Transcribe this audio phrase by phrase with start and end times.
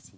[0.00, 0.12] Merci.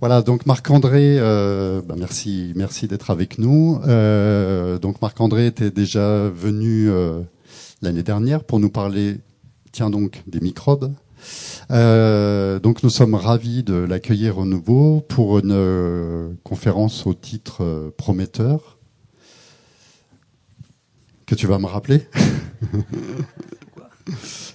[0.00, 3.80] Voilà, donc Marc-André, euh, bah, merci, merci d'être avec nous.
[3.86, 7.20] Euh, donc Marc-André était déjà venu euh,
[7.82, 9.16] l'année dernière pour nous parler,
[9.72, 10.92] tiens donc, des microbes.
[11.70, 17.62] Euh, donc nous sommes ravis de l'accueillir au nouveau pour une euh, conférence au titre
[17.64, 18.78] euh, prometteur
[21.26, 22.06] que tu vas me rappeler?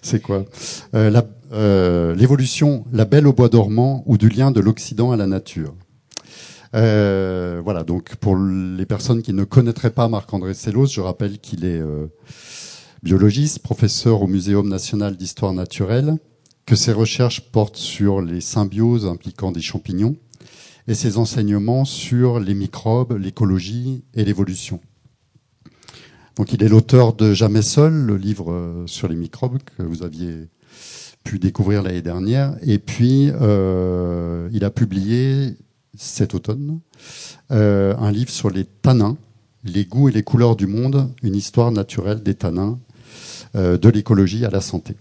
[0.04, 0.46] C'est quoi?
[0.94, 5.18] Euh, la- euh, L'évolution, la belle au bois dormant ou du lien de l'Occident à
[5.18, 5.76] la nature.
[6.76, 11.66] Euh, voilà, donc pour les personnes qui ne connaîtraient pas Marc-André Sellos, je rappelle qu'il
[11.66, 12.08] est euh,
[13.02, 16.18] biologiste, professeur au Muséum national d'histoire naturelle,
[16.68, 20.16] que ses recherches portent sur les symbioses impliquant des champignons
[20.88, 24.80] et ses enseignements sur les microbes, l'écologie et l'évolution.
[26.36, 30.48] Donc il est l'auteur de Jamais seul, le livre sur les microbes que vous aviez
[31.24, 32.56] pu découvrir l'année dernière.
[32.62, 35.56] Et puis euh, il a publié
[35.98, 36.80] cet automne
[37.52, 39.18] euh, un livre sur les tanins,
[39.64, 42.80] les goûts et les couleurs du monde, une histoire naturelle des tanins,
[43.56, 44.96] euh, de l'écologie à la santé.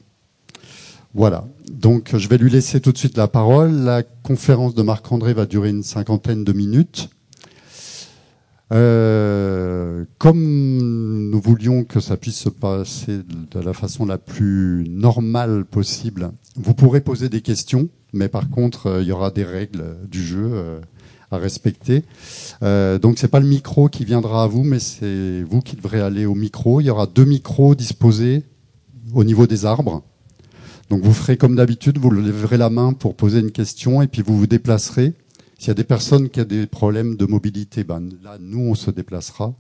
[1.15, 1.47] Voilà.
[1.71, 3.73] Donc, je vais lui laisser tout de suite la parole.
[3.73, 7.11] La conférence de Marc-André va durer une cinquantaine de minutes.
[8.71, 15.65] Euh, comme nous voulions que ça puisse se passer de la façon la plus normale
[15.65, 19.97] possible, vous pourrez poser des questions, mais par contre, euh, il y aura des règles
[20.11, 20.81] du jeu euh,
[21.31, 22.05] à respecter.
[22.63, 26.25] Donc, c'est pas le micro qui viendra à vous, mais c'est vous qui devrez aller
[26.25, 26.81] au micro.
[26.81, 28.45] Il y aura deux micros disposés
[29.13, 30.03] au niveau des arbres.
[30.91, 34.23] Donc vous ferez comme d'habitude, vous lèverez la main pour poser une question et puis
[34.23, 35.13] vous vous déplacerez.
[35.59, 38.75] S'il y a des personnes qui ont des problèmes de mobilité, ben là, nous, on
[38.77, 39.55] se déplacera.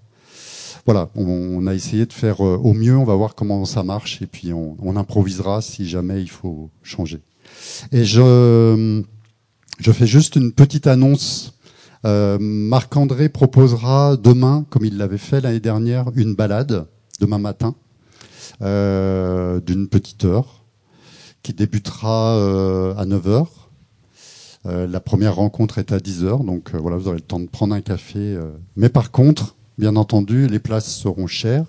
[0.86, 4.22] Voilà, on, a essayé de faire euh, au mieux, on va voir comment ça marche
[4.22, 7.20] et puis on, improvisera si jamais il faut changer.
[7.90, 9.02] Et je,
[9.80, 11.58] je fais juste une petite annonce.
[12.06, 16.86] Euh, Marc-André proposera demain, comme il l'avait fait l'année dernière, une balade,
[17.20, 17.74] demain matin,
[18.62, 20.64] euh, d'une petite heure
[21.42, 22.34] qui débutera
[22.96, 23.28] à 9h.
[23.28, 23.44] Euh,
[24.64, 27.74] la première rencontre est à 10h, donc euh, voilà, vous aurez le temps de prendre
[27.74, 28.18] un café.
[28.18, 28.50] euh.
[28.76, 31.64] Mais par contre, bien entendu, les places seront chères.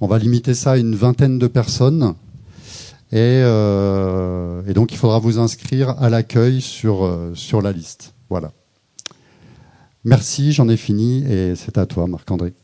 [0.00, 2.14] On va limiter ça à une vingtaine de personnes.
[3.12, 8.14] Et, euh, donc, il faudra vous inscrire à l'accueil sur, euh, sur la liste.
[8.28, 8.52] Voilà.
[10.04, 12.54] Merci, j'en ai fini et c'est à toi, Marc-André.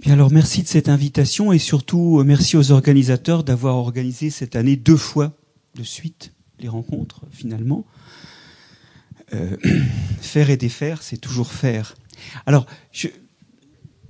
[0.00, 4.54] Bien alors merci de cette invitation et surtout euh, merci aux organisateurs d'avoir organisé cette
[4.54, 5.32] année deux fois
[5.74, 7.84] de suite les rencontres finalement.
[9.32, 9.56] Euh,
[10.20, 11.94] faire et défaire, c'est toujours faire.
[12.46, 13.08] Alors, je-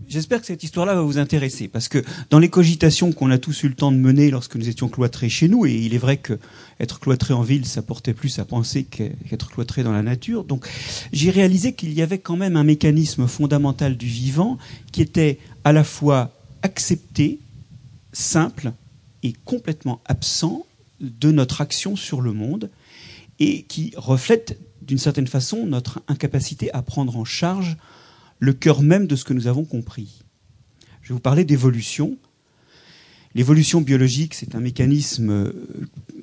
[0.08, 3.62] j'espère que cette histoire-là va vous intéresser parce que dans les cogitations qu'on a tous
[3.62, 6.18] eu le temps de mener lorsque nous étions cloîtrés chez nous, et il est vrai
[6.18, 6.38] que
[6.80, 10.44] être cloîtré en ville, ça portait plus à penser qu'être cloîtré dans la nature.
[10.44, 10.68] Donc,
[11.12, 14.58] j'ai réalisé qu'il y avait quand même un mécanisme fondamental du vivant
[14.92, 16.32] qui était à la fois
[16.62, 17.38] accepté,
[18.12, 18.72] simple
[19.22, 20.66] et complètement absent
[21.04, 22.70] de notre action sur le monde
[23.38, 27.76] et qui reflète d'une certaine façon notre incapacité à prendre en charge
[28.38, 30.22] le cœur même de ce que nous avons compris.
[31.02, 32.16] Je vais vous parler d'évolution.
[33.34, 35.52] L'évolution biologique, c'est un mécanisme euh,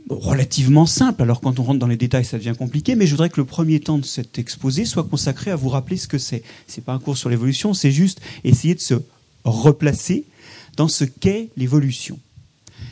[0.09, 1.21] relativement simple.
[1.23, 3.45] Alors quand on rentre dans les détails, ça devient compliqué, mais je voudrais que le
[3.45, 6.43] premier temps de cet exposé soit consacré à vous rappeler ce que c'est.
[6.67, 8.95] C'est pas un cours sur l'évolution, c'est juste essayer de se
[9.43, 10.25] replacer
[10.77, 12.19] dans ce qu'est l'évolution.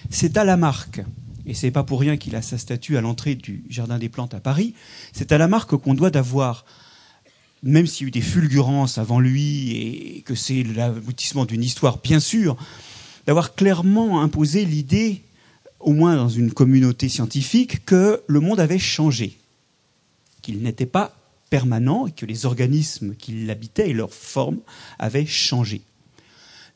[0.09, 1.01] C'est à Lamarck,
[1.49, 4.35] et c'est pas pour rien qu'il a sa statue à l'entrée du Jardin des Plantes
[4.35, 4.75] à Paris,
[5.13, 6.63] c'est à Lamarck qu'on doit d'avoir,
[7.63, 11.97] même s'il y a eu des fulgurances avant lui et que c'est l'aboutissement d'une histoire,
[11.97, 12.55] bien sûr,
[13.25, 15.23] d'avoir clairement imposé l'idée,
[15.79, 19.35] au moins dans une communauté scientifique, que le monde avait changé,
[20.43, 21.15] qu'il n'était pas
[21.49, 24.59] permanent et que les organismes qui l'habitaient et leur forme
[24.99, 25.81] avaient changé.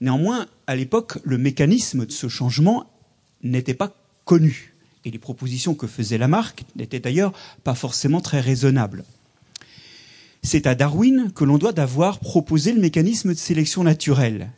[0.01, 2.89] Néanmoins, à l'époque, le mécanisme de ce changement
[3.43, 3.93] n'était pas
[4.25, 4.73] connu.
[5.05, 7.33] Et les propositions que faisait Lamarck n'étaient d'ailleurs
[7.63, 9.03] pas forcément très raisonnables.
[10.43, 14.49] C'est à Darwin que l'on doit d'avoir proposé le mécanisme de sélection naturelle.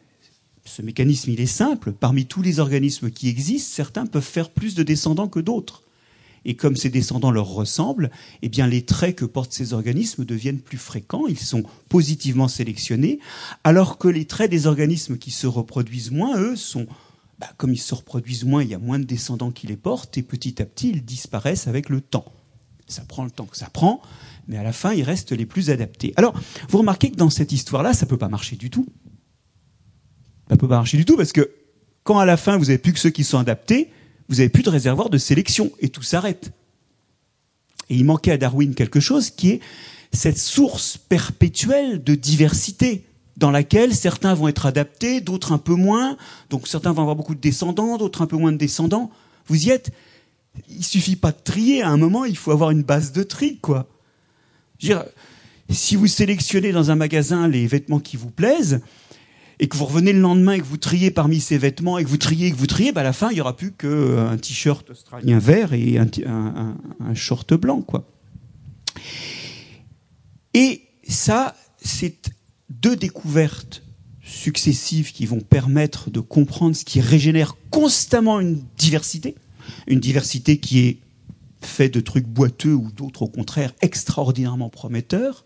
[0.66, 1.92] Ce mécanisme, il est simple.
[1.92, 5.84] Parmi tous les organismes qui existent, certains peuvent faire plus de descendants que d'autres.
[6.44, 8.12] Et comme ces descendants leur ressemblent,
[8.42, 13.20] eh bien les traits que portent ces organismes deviennent plus fréquents, ils sont positivement sélectionnés,
[13.64, 16.86] alors que les traits des organismes qui se reproduisent moins, eux, sont
[17.40, 20.18] bah, comme ils se reproduisent moins, il y a moins de descendants qui les portent,
[20.18, 22.32] et petit à petit, ils disparaissent avec le temps.
[22.88, 24.02] Ça prend le temps que ça prend,
[24.48, 26.14] mais à la fin, ils restent les plus adaptés.
[26.18, 26.40] Alors,
[26.70, 28.86] vous remarquez que dans cette histoire-là, ça peut pas marcher du tout.
[30.50, 31.52] Ça peut pas marcher du tout parce que
[32.04, 33.90] quand à la fin, vous avez plus que ceux qui sont adaptés,
[34.30, 36.52] vous n'avez plus de réservoir de sélection et tout s'arrête.
[37.90, 39.60] Et il manquait à Darwin quelque chose qui est
[40.12, 43.06] cette source perpétuelle de diversité
[43.38, 46.18] dans laquelle certains vont être adaptés, d'autres un peu moins.
[46.50, 49.12] Donc certains vont avoir beaucoup de descendants, d'autres un peu moins de descendants.
[49.48, 49.92] Vous y êtes.
[50.70, 51.82] Il suffit pas de trier.
[51.82, 53.90] À un moment, il faut avoir une base de tri, quoi.
[55.70, 58.82] Si vous sélectionnez dans un magasin les vêtements qui vous plaisent,
[59.60, 62.10] et que vous revenez le lendemain et que vous triez parmi ces vêtements et que
[62.10, 64.38] vous triez et que vous triez, bah à la fin, il y aura plus qu'un
[64.38, 68.06] t-shirt australien vert et un, un, un, short blanc, quoi.
[70.54, 72.32] Et ça, c'est
[72.70, 73.84] deux découvertes
[74.24, 79.36] successives qui vont permettre de comprendre ce qui régénère constamment une diversité,
[79.88, 80.98] une diversité qui est
[81.62, 85.46] faite de trucs boiteux ou d'autres au contraire extraordinairement prometteurs.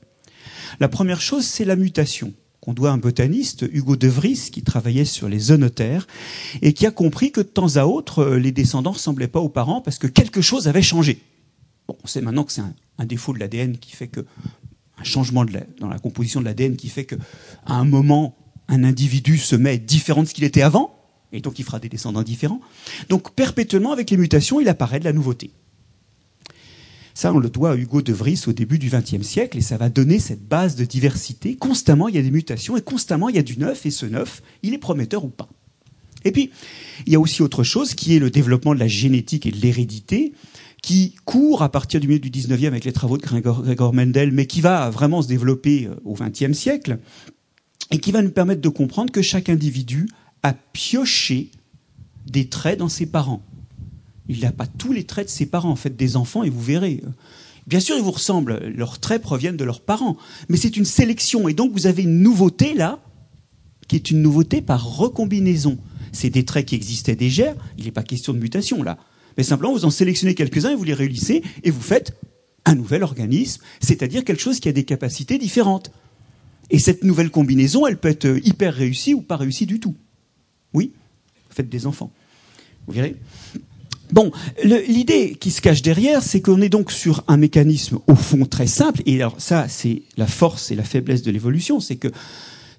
[0.80, 4.64] La première chose, c'est la mutation qu'on doit à un botaniste, Hugo de Vries, qui
[4.64, 6.08] travaillait sur les zoonotaires,
[6.62, 9.40] et qui a compris que de temps à autre, euh, les descendants ne ressemblaient pas
[9.40, 11.22] aux parents parce que quelque chose avait changé.
[11.88, 14.26] On sait maintenant que c'est un, défaut de l'ADN qui fait que,
[15.00, 15.46] un changement
[15.80, 17.18] dans la composition de l'ADN qui fait qu'à
[17.66, 18.36] un moment,
[18.68, 20.96] un individu se met différent de ce qu'il était avant,
[21.32, 22.62] et donc il fera des descendants différents.
[23.10, 25.52] Donc perpétuellement, avec les mutations, il apparaît de la nouveauté.
[27.14, 29.76] Ça, on le doit à Hugo de Vries au début du XXe siècle, et ça
[29.76, 31.58] va donner cette base de diversité.
[31.58, 34.06] Constamment, il y a des mutations, et constamment, il y a du neuf, et ce
[34.06, 35.50] neuf, il est prometteur ou pas.
[36.24, 36.52] Et puis,
[37.06, 39.58] il y a aussi autre chose qui est le développement de la génétique et de
[39.58, 40.34] l'hérédité,
[40.82, 44.46] qui court à partir du milieu du XIXe avec les travaux de Gregor, Mendel, mais
[44.46, 47.00] qui va vraiment se développer euh, au XXe siècle,
[47.92, 50.08] et qui va nous permettre de comprendre que chaque individu
[50.44, 51.52] a pioché
[52.28, 53.44] des traits dans ses parents.
[54.28, 55.72] Il n'a pas tous les traits de ses parents.
[55.72, 57.02] En fait, des enfants, et vous verrez.
[57.66, 58.60] Bien sûr, ils vous ressemblent.
[58.76, 60.18] Leurs traits proviennent de leurs parents.
[60.50, 61.48] Mais c'est une sélection.
[61.48, 63.00] Et donc, vous avez une nouveauté là,
[63.88, 65.80] qui est une nouveauté par recombinaison.
[66.12, 67.56] C'est des traits qui existaient déjà.
[67.78, 69.00] Il n'est pas question de mutation là.
[69.38, 72.14] Mais simplement, vous en sélectionnez quelques-uns et vous les réunissez et vous faites
[72.66, 75.92] un nouvel organisme, c'est-à-dire quelque chose qui a des capacités différentes.
[76.70, 79.96] Et cette nouvelle combinaison, elle peut être hyper réussie ou pas réussie du tout.
[80.74, 80.94] Oui,
[81.50, 82.12] faites des enfants.
[82.88, 83.16] Vous verrez
[84.12, 84.32] Bon,
[84.64, 88.66] l'idée qui se cache derrière, c'est qu'on est donc sur un mécanisme au fond très
[88.66, 89.04] simple.
[89.06, 92.08] Et alors ça, c'est la force et la faiblesse de l'évolution, c'est que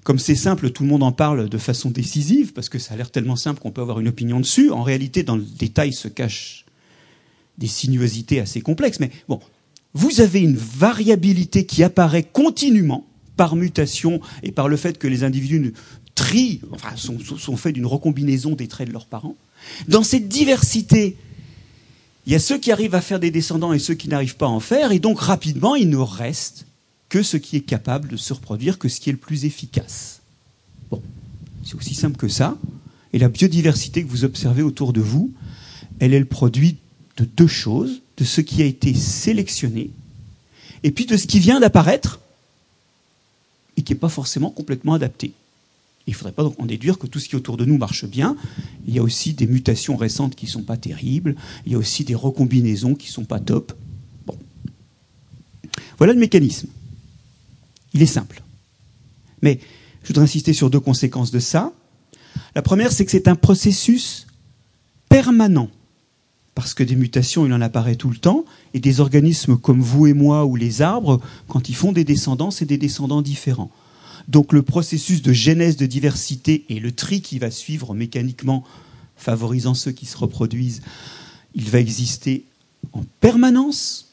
[0.03, 2.97] comme c'est simple, tout le monde en parle de façon décisive parce que ça a
[2.97, 4.71] l'air tellement simple qu'on peut avoir une opinion dessus.
[4.71, 6.65] En réalité, dans le détail se cachent
[7.59, 9.01] des sinuosités assez complexes.
[9.01, 9.41] Mais bon,
[9.93, 13.07] vous avez une variabilité qui apparaît continuellement
[13.37, 15.75] par mutation et par le fait que les individus
[16.15, 19.37] trient, enfin, sont, faits d'une recombinaison des traits de leurs parents.
[19.89, 21.17] Dans cette diversité,
[22.27, 24.47] il y a ceux qui arrivent à faire des descendants et ceux qui n'arrivent pas
[24.47, 26.67] à en faire, et donc rapidement, il ne reste
[27.11, 30.23] que ce qui est capable de se reproduire, que ce qui est le plus efficace.
[30.91, 31.03] Bon,
[31.65, 32.57] c'est aussi simple que ça.
[33.13, 35.33] Et la biodiversité que vous observez autour de vous,
[35.99, 36.77] elle est le produit
[37.17, 39.91] de deux choses, de ce qui a été sélectionné,
[40.85, 42.21] et puis de ce qui vient d'apparaître,
[43.77, 45.33] et qui n'est pas forcément complètement adapté.
[46.07, 48.05] Il ne faudrait pas en déduire que tout ce qui est autour de nous marche
[48.05, 48.37] bien.
[48.87, 51.37] Il y a aussi des mutations récentes qui ne sont pas terribles.
[51.67, 53.73] Il y a aussi des recombinaisons qui ne sont pas top.
[54.27, 54.37] Bon.
[55.99, 56.69] Voilà le mécanisme.
[57.93, 58.43] Il est simple.
[59.43, 59.61] Mais
[60.03, 61.73] je voudrais insister sur deux conséquences de ça.
[62.55, 64.27] La première, c'est que c'est un processus
[65.09, 65.69] permanent.
[66.55, 68.45] Parce que des mutations, il en apparaît tout le temps.
[68.75, 72.51] Et des organismes comme vous et moi ou les arbres, quand ils font des descendants,
[72.51, 73.71] c'est des descendants différents.
[74.29, 78.65] Donc le processus de genèse de diversité et le tri qui va suivre mécaniquement,
[79.17, 80.83] favorisant ceux qui se reproduisent,
[81.55, 82.45] il va exister
[82.93, 84.10] en permanence.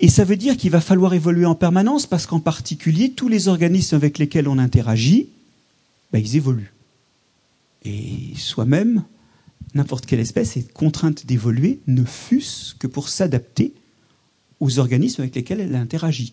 [0.00, 3.48] Et ça veut dire qu'il va falloir évoluer en permanence parce qu'en particulier, tous les
[3.48, 5.28] organismes avec lesquels on interagit,
[6.12, 6.72] ben, ils évoluent.
[7.84, 9.04] Et soi-même,
[9.74, 13.72] n'importe quelle espèce est contrainte d'évoluer, ne fût-ce que pour s'adapter
[14.60, 16.32] aux organismes avec lesquels elle interagit.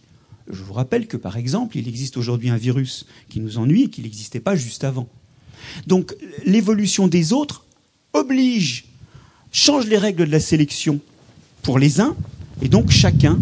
[0.50, 3.90] Je vous rappelle que, par exemple, il existe aujourd'hui un virus qui nous ennuie et
[3.90, 5.08] qui n'existait pas juste avant.
[5.88, 6.16] Donc
[6.46, 7.66] l'évolution des autres
[8.14, 8.86] oblige,
[9.52, 11.00] change les règles de la sélection
[11.62, 12.16] pour les uns,
[12.62, 13.40] et donc chacun,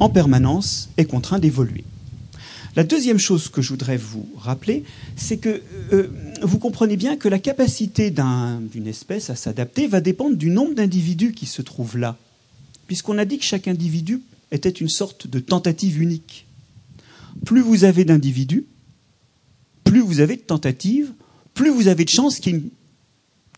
[0.00, 1.84] en permanence, est contraint d'évoluer.
[2.74, 5.60] La deuxième chose que je voudrais vous rappeler, c'est que
[5.92, 6.08] euh,
[6.40, 11.32] vous comprenez bien que la capacité d'une espèce à s'adapter va dépendre du nombre d'individus
[11.32, 12.16] qui se trouvent là,
[12.86, 16.46] puisqu'on a dit que chaque individu était une sorte de tentative unique.
[17.44, 18.64] Plus vous avez d'individus,
[19.84, 21.12] plus vous avez de tentatives,
[21.52, 22.62] plus vous avez de chances qu'il y ait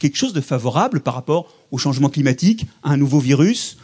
[0.00, 3.78] quelque chose de favorable par rapport au changement climatique, à un nouveau virus,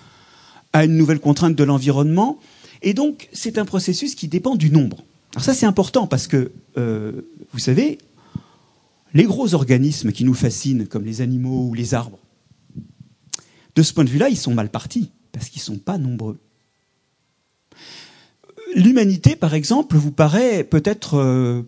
[0.72, 2.38] à une nouvelle contrainte de l'environnement.
[2.82, 5.04] Et donc, c'est un processus qui dépend du nombre.
[5.34, 7.22] Alors ça, c'est important parce que, euh,
[7.52, 7.98] vous savez,
[9.14, 12.18] les gros organismes qui nous fascinent, comme les animaux ou les arbres,
[13.76, 16.38] De ce point de vue-là, ils sont mal partis, parce qu'ils ne sont pas nombreux.
[18.74, 21.62] L'humanité, par exemple, vous paraît peut-être euh,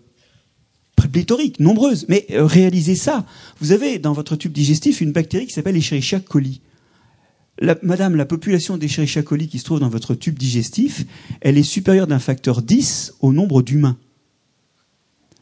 [1.12, 3.24] pléthorique, nombreuse, mais euh, réalisez ça.
[3.60, 6.60] Vous avez dans votre tube digestif une bactérie qui s'appelle Escherichia coli.
[7.82, 11.04] Madame, la population d'Escherichia coli qui se trouve dans votre tube digestif,
[11.40, 13.96] elle est supérieure d'un facteur 10 au nombre d'humains.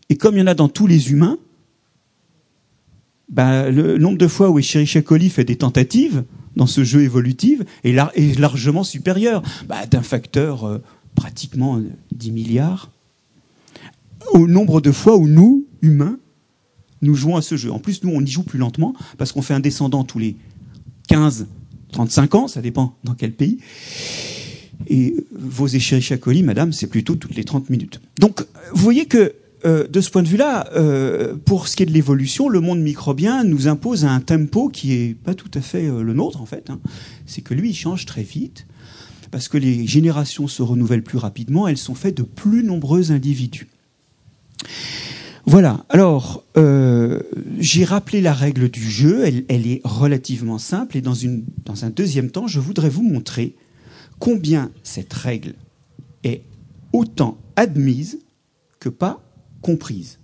[0.08, 1.38] Et comme il y en a dans tous les humains,
[3.28, 6.24] bah, le nombre de fois où Escherichia coli fait des tentatives
[6.56, 7.92] dans ce jeu évolutif est,
[8.38, 10.78] largement supérieur bah, d'un facteur euh,
[11.14, 11.80] pratiquement
[12.12, 12.90] 10 milliards
[14.32, 16.18] au nombre de fois où nous, humains,
[17.02, 17.72] nous jouons à ce jeu.
[17.72, 20.36] En plus, nous, on y joue plus lentement parce qu'on fait un descendant tous les
[21.08, 21.46] 15,
[21.90, 23.58] 35 ans, ça dépend dans quel pays.
[24.88, 25.68] Et vos
[26.20, 28.00] coli, madame, c'est plutôt toutes les 30 minutes.
[28.18, 28.42] Donc,
[28.72, 29.34] vous voyez que
[29.66, 32.80] euh, de ce point de vue-là, euh, pour ce qui est de l'évolution, le monde
[32.80, 36.46] microbien nous impose un tempo qui est pas tout à fait euh, le nôtre en
[36.46, 36.70] fait.
[36.70, 36.80] Hein.
[37.26, 38.66] C'est que lui, il change très vite
[39.30, 41.68] parce que les générations se renouvellent plus rapidement.
[41.68, 43.68] Elles sont faites de plus nombreux individus.
[45.46, 45.84] Voilà.
[45.88, 46.44] Alors,
[47.58, 49.24] j'ai rappelé la règle du jeu.
[49.24, 51.14] Elle, est relativement simple et dans,
[51.64, 53.56] dans un deuxième temps, je voudrais vous montrer
[54.18, 55.54] combien cette règle
[56.24, 56.42] est
[56.92, 58.20] autant admise
[58.78, 59.22] que pas
[59.62, 60.18] comprise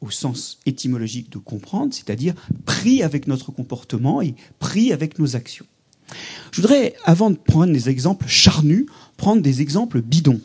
[0.00, 2.34] au sens étymologique de comprendre, c'est-à-dire
[2.66, 5.66] pris avec notre comportement et pris avec nos actions.
[6.52, 10.40] Je voudrais, avant de prendre des exemples charnus, prendre des exemples bidons.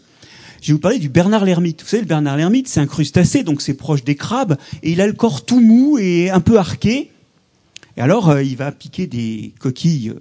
[0.62, 1.82] Je vais vous parler du Bernard l'ermite.
[1.82, 5.01] Vous savez, le Bernard l'ermite, c'est un crustacé, donc c'est proche des crabes, et il
[5.01, 7.12] a le corps tout mou et un peu arqué.
[7.98, 10.13] Et alors, euh, il va piquer des coquilles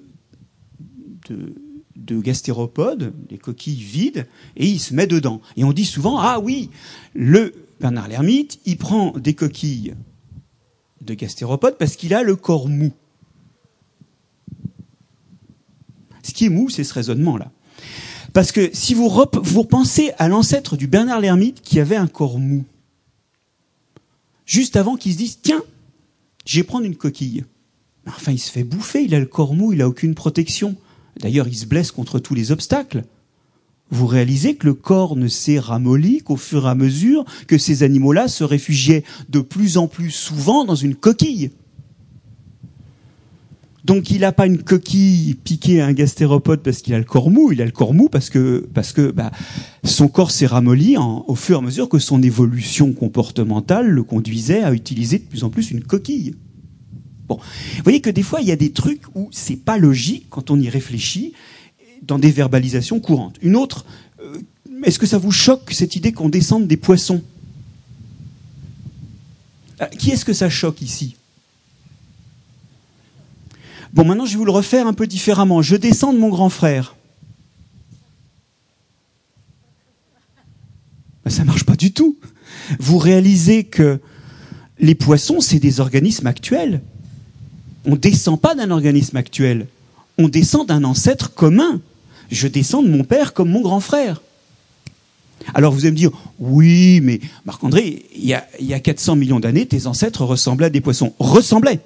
[1.28, 1.54] de,
[1.96, 4.26] de gastéropodes, des coquilles vides,
[4.56, 5.40] et il se met dedans.
[5.56, 6.70] Et on dit souvent, ah oui,
[7.14, 9.94] le Bernard l'ermite, il prend des coquilles
[11.00, 12.92] de gastéropodes parce qu'il a le corps mou.
[16.22, 17.50] Ce qui est mou, c'est ce raisonnement-là.
[18.32, 22.64] Parce que si vous, repensez à l'ancêtre du Bernard l'ermite qui avait un corps mou,
[24.46, 25.62] juste avant qu'il se dise Tiens,
[26.46, 27.44] je vais prendre une coquille.
[28.06, 30.76] Enfin, il se fait bouffer, il a le corps mou, il n'a aucune protection.
[31.20, 33.04] D'ailleurs, il se blesse contre tous les obstacles
[33.90, 37.82] vous réalisez que le corps ne s'est ramolli qu'au fur et à mesure que ces
[37.82, 41.50] animaux-là se réfugiaient de plus en plus souvent dans une coquille.
[43.88, 47.30] Donc il n'a pas une coquille piquée à un gastéropode parce qu'il a le corps
[47.30, 48.68] mou, il a le corps mou parce que,
[49.16, 49.30] bah,
[49.82, 54.62] son corps s'est ramolli au fur et à mesure que son évolution comportementale le conduisait
[54.62, 56.34] à utiliser de plus en plus une coquille.
[57.28, 60.26] Bon, vous voyez que des fois il y a des trucs où c'est pas logique
[60.28, 61.32] quand on y réfléchit
[62.02, 63.36] dans des verbalisations courantes.
[63.40, 63.86] Une autre,
[64.20, 64.36] euh,
[64.84, 67.22] est-ce que ça vous choque cette idée qu'on descende des poissons?
[69.80, 71.16] Euh, Qui est-ce que ça choque ici?
[73.92, 75.62] Bon, maintenant je vais vous le refaire un peu différemment.
[75.62, 76.96] Je descends de mon grand frère.
[81.24, 82.16] Ben, ça marche pas du tout.
[82.78, 84.00] Vous réalisez que
[84.78, 86.82] les poissons, c'est des organismes actuels.
[87.84, 89.66] On ne descend pas d'un organisme actuel.
[90.18, 91.80] On descend d'un ancêtre commun
[92.30, 94.22] je descends de mon père comme mon grand frère.
[95.54, 99.16] Alors vous allez me dire, oui, mais Marc-André, il y a, il y a 400
[99.16, 101.14] millions d'années, tes ancêtres ressemblaient à des poissons.
[101.18, 101.80] Ressemblaient.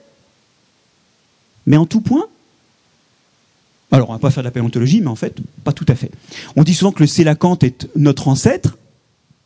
[1.67, 2.27] Mais en tout point
[3.91, 6.11] Alors on va pas faire de la paléontologie, mais en fait, pas tout à fait.
[6.57, 8.79] On dit souvent que le sélacanthe est notre ancêtre.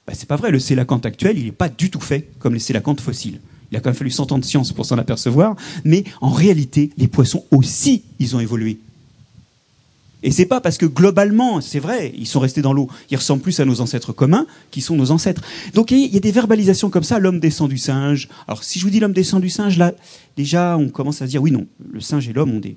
[0.07, 2.61] Ben, c'est pas vrai, le sélacanthe actuel, il n'est pas du tout fait comme les
[2.61, 3.41] sélacantes fossiles.
[3.71, 6.91] Il a quand même fallu 100 ans de science pour s'en apercevoir, mais en réalité,
[6.97, 8.79] les poissons aussi, ils ont évolué.
[10.27, 13.43] Et c'est pas parce que globalement, c'est vrai, ils sont restés dans l'eau, ils ressemblent
[13.43, 15.41] plus à nos ancêtres communs qui sont nos ancêtres.
[15.73, 18.29] Donc il y a des verbalisations comme ça, l'homme descend du singe.
[18.49, 19.93] Alors si je vous dis l'homme descend du singe, là,
[20.37, 22.77] déjà, on commence à se dire oui, non, le singe et l'homme ont des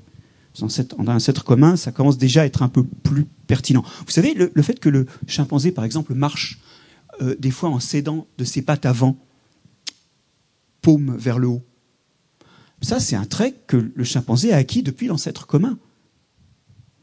[0.62, 3.84] ancêtres, un ancêtre commun, ça commence déjà à être un peu plus pertinent.
[4.06, 6.60] Vous savez, le, fait que le chimpanzé, par exemple, marche
[7.24, 9.18] euh, des fois en s'aidant de ses pattes avant,
[10.84, 11.64] paume vers le haut,
[12.84, 15.80] ça, c'est un trait que le chimpanzé a acquis depuis l'ancêtre commun.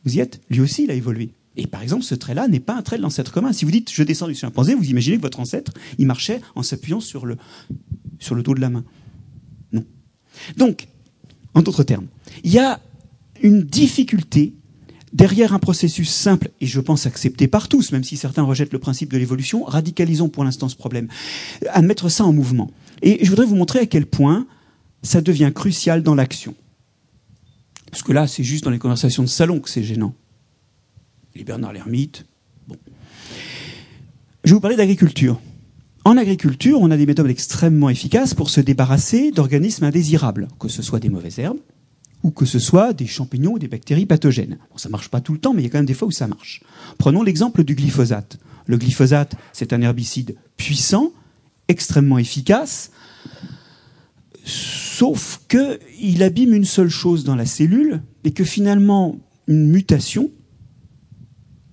[0.07, 1.33] Vous y êtes Lui aussi, il a évolué.
[1.57, 3.53] Et par exemple, ce trait-là n'est pas un trait de l'ancêtre commun.
[3.53, 6.63] Si vous dites je descends du chimpanzé, vous imaginez que votre ancêtre, il marchait en
[6.63, 7.37] s'appuyant sur le,
[8.19, 8.85] sur le dos de la main.
[9.73, 9.85] Non.
[10.57, 10.89] Donc,
[11.55, 12.07] en d'autres termes,
[12.45, 12.81] il y a
[13.43, 14.55] une difficulté
[15.13, 18.79] derrière un processus simple, et je pense accepté par tous, même si certains rejettent le
[18.79, 21.09] principe de l'évolution, radicalisons pour l'instant ce problème,
[21.71, 22.71] à mettre ça en mouvement.
[23.01, 24.47] Et je voudrais vous montrer à quel point
[25.03, 26.55] ça devient crucial dans l'action.
[27.91, 30.15] Parce que là, c'est juste dans les conversations de salon que c'est gênant.
[31.35, 32.27] Les Bernard l'ermite.
[32.67, 32.77] Bon.
[34.45, 35.41] Je vais vous parler d'agriculture.
[36.05, 40.83] En agriculture, on a des méthodes extrêmement efficaces pour se débarrasser d'organismes indésirables, que ce
[40.83, 41.59] soit des mauvaises herbes
[42.23, 44.59] ou que ce soit des champignons ou des bactéries pathogènes.
[44.71, 46.09] Bon, ça marche pas tout le temps, mais il y a quand même des fois
[46.09, 46.61] où ça marche.
[46.99, 48.39] Prenons l'exemple du glyphosate.
[48.67, 51.13] Le glyphosate, c'est un herbicide puissant,
[51.69, 52.91] extrêmement efficace,
[54.47, 60.31] sauf qu'il abîme une seule chose dans la cellule et que finalement, une mutation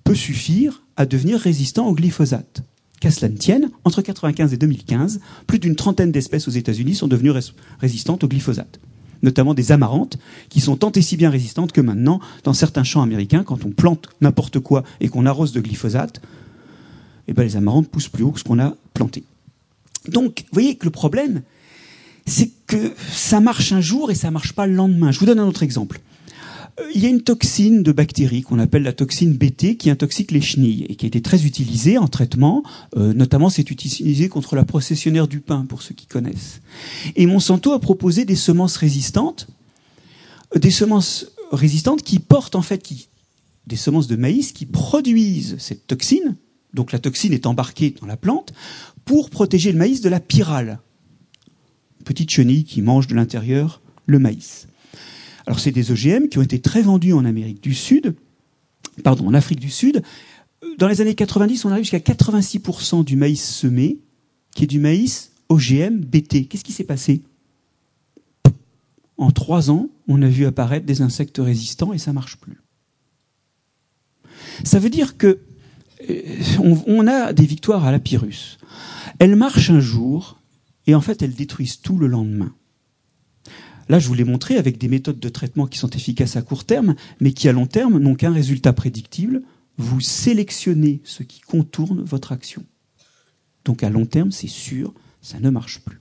[0.02, 2.62] peut suffire à devenir résistant au glyphosate.
[3.00, 7.08] Qu'à cela ne tienne, entre 1995 et 2015, plus d'une trentaine d'espèces aux États-Unis sont
[7.08, 7.32] devenues
[7.80, 8.80] résistantes au glyphosate
[9.22, 10.18] notamment des amarantes,
[10.50, 13.70] qui sont tant et si bien résistantes que maintenant, dans certains champs américains, quand on
[13.70, 16.20] plante n'importe quoi et qu'on arrose de glyphosate,
[17.26, 19.24] eh ben les amarantes poussent plus haut que ce qu'on a planté.
[20.08, 21.40] Donc, vous voyez que le problème,
[22.26, 25.12] c'est que ça marche un jour et ça marche pas le lendemain.
[25.12, 26.00] Je vous donne un autre exemple.
[26.80, 30.30] Euh, il y a une toxine de bactéries qu'on appelle la toxine BT qui intoxique
[30.30, 32.62] les chenilles et qui a été très utilisée en traitement.
[32.96, 36.60] Euh, notamment, c'est utilisé contre la processionnaire du pain, pour ceux qui connaissent.
[37.16, 39.48] Et Monsanto a proposé des semences résistantes,
[40.56, 43.08] euh, des semences résistantes qui portent en fait qui,
[43.66, 46.36] des semences de maïs qui produisent cette toxine.
[46.72, 48.52] Donc la toxine est embarquée dans la plante
[49.04, 50.80] pour protéger le maïs de la pyrale,
[52.04, 54.68] petite chenille qui mange de l'intérieur le maïs.
[55.46, 58.14] Alors c'est des OGM qui ont été très vendus en Amérique du Sud,
[59.02, 60.02] pardon, en Afrique du Sud.
[60.78, 63.98] Dans les années 90, on arrive jusqu'à 86% du maïs semé
[64.54, 66.46] qui est du maïs OGM BT.
[66.46, 67.22] Qu'est-ce qui s'est passé?
[69.16, 72.58] En trois ans, on a vu apparaître des insectes résistants et ça marche plus.
[74.64, 75.38] Ça veut dire que
[76.08, 76.22] euh,
[76.86, 78.58] on, a des victoires à la Pyrrhus.
[79.18, 80.38] Elles marchent un jour
[80.86, 82.52] et en fait elles détruisent tout le lendemain.
[83.88, 86.64] Là, je vous l'ai montré avec des méthodes de traitement qui sont efficaces à court
[86.64, 89.42] terme, mais qui à long terme n'ont qu'un résultat prédictible.
[89.76, 92.64] Vous sélectionnez ce qui contourne votre action.
[93.64, 95.98] Donc à long terme, c'est sûr, ça ne marche plus.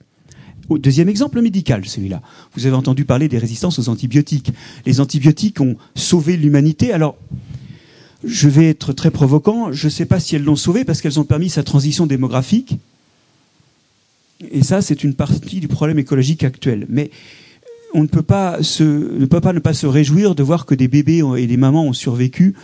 [0.69, 2.21] Deuxième exemple médical, celui-là.
[2.53, 4.53] Vous avez entendu parler des résistances aux antibiotiques.
[4.85, 6.93] Les antibiotiques ont sauvé l'humanité.
[6.93, 7.17] Alors,
[8.23, 9.73] je vais être très provocant.
[9.73, 12.77] Je ne sais pas si elles l'ont sauvé parce qu'elles ont permis sa transition démographique.
[14.51, 16.86] Et ça, c'est une partie du problème écologique actuel.
[16.90, 17.12] Mais
[17.94, 21.48] on ne peut pas se, ne pas se réjouir de voir que des bébés et
[21.48, 22.56] des mamans ont survécu.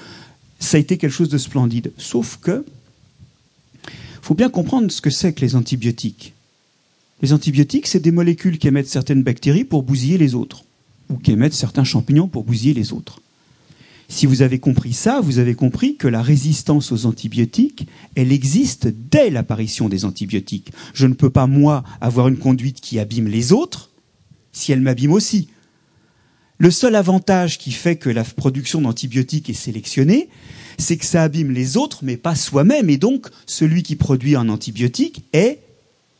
[0.59, 1.91] Ça a été quelque chose de splendide.
[1.97, 2.65] Sauf que,
[4.21, 6.33] faut bien comprendre ce que c'est que les antibiotiques.
[7.21, 10.63] Les antibiotiques, c'est des molécules qui émettent certaines bactéries pour bousiller les autres,
[11.09, 13.21] ou qui émettent certains champignons pour bousiller les autres.
[14.11, 18.87] Si vous avez compris ça, vous avez compris que la résistance aux antibiotiques, elle existe
[18.87, 20.71] dès l'apparition des antibiotiques.
[20.95, 23.91] Je ne peux pas, moi, avoir une conduite qui abîme les autres,
[24.51, 25.49] si elle m'abîme aussi.
[26.57, 30.27] Le seul avantage qui fait que la production d'antibiotiques est sélectionnée,
[30.79, 32.89] c'est que ça abîme les autres, mais pas soi-même.
[32.89, 35.59] Et donc, celui qui produit un antibiotique est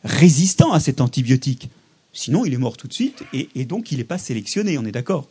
[0.04, 1.70] résistant à cet antibiotique.
[2.12, 4.92] Sinon, il est mort tout de suite, et, donc il n'est pas sélectionné, on est
[4.92, 5.28] d'accord?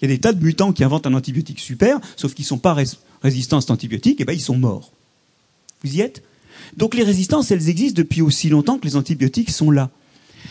[0.00, 2.48] Il y a des tas de mutants qui inventent un antibiotique super, sauf qu'ils ne
[2.48, 2.76] sont pas
[3.22, 4.92] résistants à cet antibiotique, et bien ils sont morts.
[5.82, 6.22] Vous y êtes?
[6.76, 9.90] Donc les résistances, elles existent depuis aussi longtemps que les antibiotiques sont là.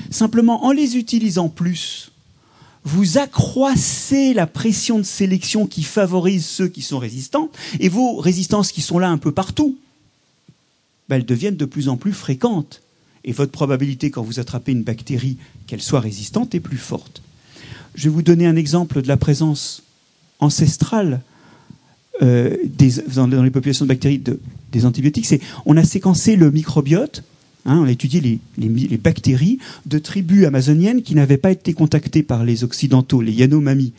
[0.10, 2.12] Simplement, en les utilisant plus,
[2.84, 8.72] vous accroissez la pression de sélection qui favorise ceux qui sont résistants, et vos résistances
[8.72, 9.78] qui sont là un peu partout,
[11.10, 12.82] ben, elles deviennent de plus en plus fréquentes.
[13.24, 17.22] Et votre probabilité, quand vous attrapez une bactérie, qu'elle soit résistante, est plus forte.
[17.98, 19.84] Je vais vous donner un exemple de la présence
[20.40, 21.20] ancestrale
[22.22, 22.56] euh,
[23.14, 24.24] dans, les populations de bactéries
[24.72, 25.26] des antibiotiques.
[25.26, 27.24] C'est on a séquencé le microbiote
[27.68, 32.46] Hein, on a étudié les, bactéries de tribus amazoniennes qui n'avaient pas été contactées par
[32.46, 33.92] les Occidentaux, les Yanomami.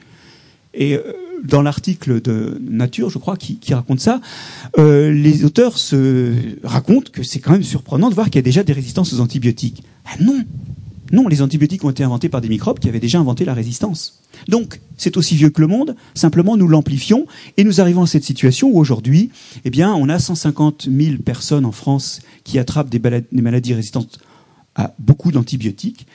[0.73, 1.03] Et euh,
[1.45, 4.23] dans l'article de Nature, je crois, qui, raconte ça,
[4.79, 6.33] euh, les auteurs se
[6.65, 9.21] racontent que c'est quand même surprenant de voir qu'il y a déjà des résistances aux
[9.21, 9.83] antibiotiques.
[10.07, 10.43] Ah non
[11.13, 14.23] non, les antibiotiques ont été inventés par des microbes qui avaient déjà inventé la résistance.
[14.47, 18.25] Donc, c'est aussi vieux que le monde, simplement nous l'amplifions et nous arrivons à cette
[18.25, 19.31] situation où aujourd'hui,
[19.65, 23.01] eh bien, on a 150 000 personnes en France qui attrapent des,
[23.33, 24.19] maladies résistantes
[24.75, 26.07] à beaucoup d'antibiotiques.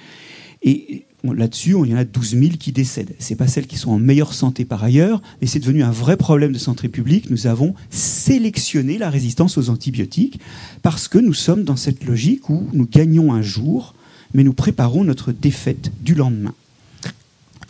[0.62, 3.16] Et là-dessus, il y en a 12 000 qui décèdent.
[3.20, 6.18] Ce pas celles qui sont en meilleure santé par ailleurs, mais c'est devenu un vrai
[6.18, 7.30] problème de santé publique.
[7.30, 10.40] Nous avons sélectionné la résistance aux antibiotiques
[10.82, 13.96] parce que nous sommes dans cette logique où nous gagnons un jour
[14.34, 16.54] mais nous préparons notre défaite du lendemain.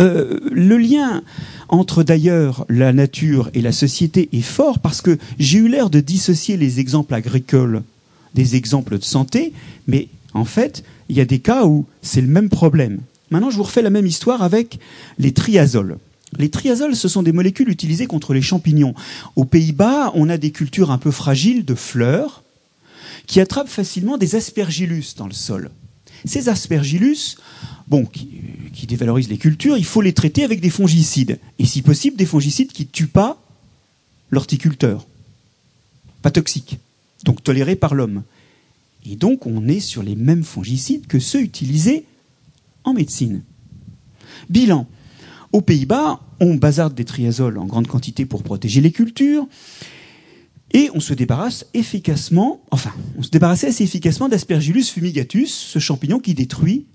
[0.02, 1.22] Euh, le lien
[1.70, 6.00] entre d'ailleurs la nature et la société est fort parce que j'ai eu l'air de
[6.00, 7.84] dissocier les exemples agricoles
[8.34, 9.54] des exemples de santé,
[9.88, 13.02] mais en fait, il y a des cas où c'est le même problème.
[13.30, 14.80] Maintenant, je vous refais la même histoire avec
[15.20, 15.98] les triazoles.
[16.38, 18.96] Les triazoles, ce sont des molécules utilisées contre les champignons.
[19.36, 22.44] Aux Pays-Bas, on a des cultures un peu fragiles de fleurs
[23.28, 25.70] qui attrapent facilement des aspergillus dans le sol.
[26.26, 27.38] Ces aspergillus,
[27.88, 28.30] bon, qui,
[28.74, 31.40] qui dévalorisent les cultures, il faut les traiter avec des fongicides.
[31.60, 33.42] Et si possible, des fongicides qui ne tuent pas
[34.32, 35.06] l'horticulteur.
[36.22, 36.80] Pas toxiques.
[37.24, 38.24] Donc tolérés par l'homme.
[39.06, 42.06] Et donc on est sur les mêmes fongicides que ceux utilisés
[42.84, 43.44] en médecine.
[44.50, 44.88] Bilan.
[45.52, 49.48] Aux Pays-Bas, on bazarde des triazoles en grande quantité pour protéger les cultures.
[50.74, 56.20] Et on se débarrasse efficacement, enfin, on se débarrassait assez efficacement d'Aspergillus fumigatus, ce champignon
[56.20, 56.88] qui détruit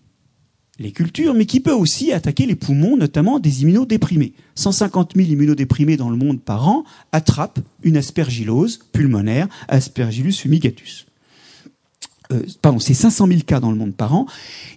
[0.80, 4.32] les cultures, mais qui peut aussi attaquer les poumons, notamment des immunodéprimés.
[4.54, 11.06] 150 000 immunodéprimés dans le monde par an attrapent une aspergillose pulmonaire, Aspergillus fumigatus.
[12.30, 14.26] Euh, pardon, c'est 500 000 cas dans le monde par an.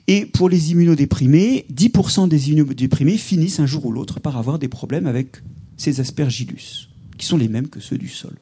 [0.07, 4.69] Et pour les immunodéprimés, 10% des immunodéprimés finissent un jour ou l'autre par avoir des
[4.69, 5.37] problèmes avec
[5.77, 8.33] ces aspergillus, qui sont les mêmes que ceux du sol.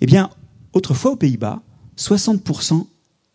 [0.00, 0.30] Eh bien,
[0.72, 1.62] autrefois aux Pays-Bas,
[1.96, 2.86] 60%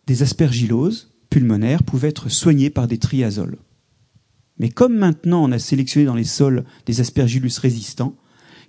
[0.06, 3.58] des aspergilloses pulmonaires pouvaient être soignées par des triazoles.
[4.58, 8.16] Mais comme maintenant on a sélectionné dans les sols des aspergillus résistants,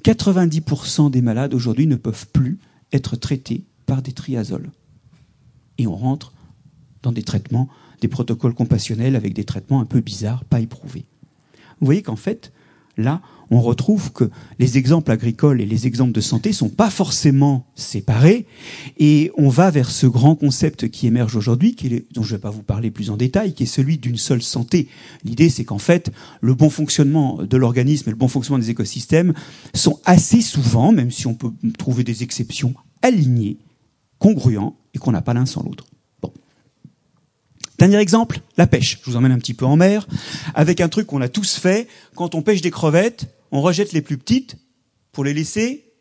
[0.03, 2.59] 90% des malades aujourd'hui ne peuvent plus
[2.91, 4.71] être traités par des triazoles
[5.77, 6.33] et on rentre
[7.03, 7.69] dans des traitements,
[8.01, 11.05] des protocoles compassionnels avec des traitements un peu bizarres, pas éprouvés.
[11.79, 12.51] Vous voyez qu'en fait,
[12.97, 14.29] là, on retrouve que
[14.59, 18.45] les exemples agricoles et les exemples de santé sont pas forcément séparés,
[18.97, 21.75] et on va vers ce grand concept qui émerge aujourd'hui,
[22.13, 24.41] dont je ne vais pas vous parler plus en détail, qui est celui d'une seule
[24.41, 24.87] santé.
[25.23, 29.33] L'idée, c'est qu'en fait, le bon fonctionnement de l'organisme et le bon fonctionnement des écosystèmes
[29.73, 33.57] sont assez souvent, même si on peut trouver des exceptions, alignés,
[34.19, 35.85] congruents et qu'on n'a pas l'un sans l'autre.
[37.77, 38.99] Dernier exemple, la pêche.
[39.03, 40.07] Je vous emmène un petit peu en mer,
[40.55, 41.87] avec un truc qu'on a tous fait.
[42.15, 44.57] Quand on pêche des crevettes, on rejette les plus petites
[45.11, 45.91] pour les laisser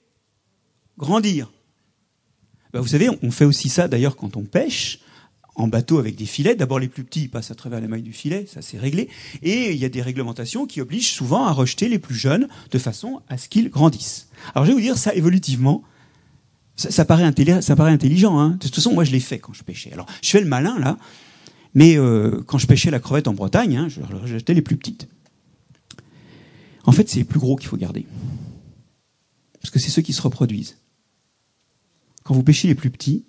[0.99, 1.53] grandir.
[2.73, 5.01] Ben vous savez, on fait aussi ça d'ailleurs quand on pêche
[5.55, 6.55] en bateau avec des filets.
[6.55, 9.09] D'abord, les plus petits passent à travers les mailles du filet, ça c'est réglé.
[9.43, 12.79] Et il y a des réglementations qui obligent souvent à rejeter les plus jeunes de
[12.79, 14.29] façon à ce qu'ils grandissent.
[14.55, 15.83] Alors je vais vous dire ça évolutivement,
[16.77, 18.39] ça, paraît, intelligent.
[18.39, 18.51] Hein.
[18.51, 19.93] De toute façon, moi, je l'ai fait quand je pêchais.
[19.93, 20.99] Alors, je fais le malin, là.
[21.75, 23.89] Mais euh, quand je pêchais la crevette en Bretagne, hein,
[24.25, 25.09] j'achetais les plus petites.
[26.87, 28.07] En fait, c'est les plus gros qu'il faut garder.
[29.61, 30.79] Parce que c'est ceux qui se reproduisent.
[32.23, 33.25] Quand vous pêchez les plus petits,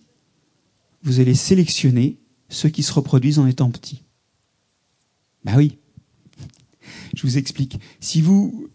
[1.03, 4.03] vous allez sélectionner ceux qui se reproduisent en étant petits.
[5.43, 5.77] Ben oui.
[7.15, 7.79] Je vous explique.
[7.99, 8.69] Si vous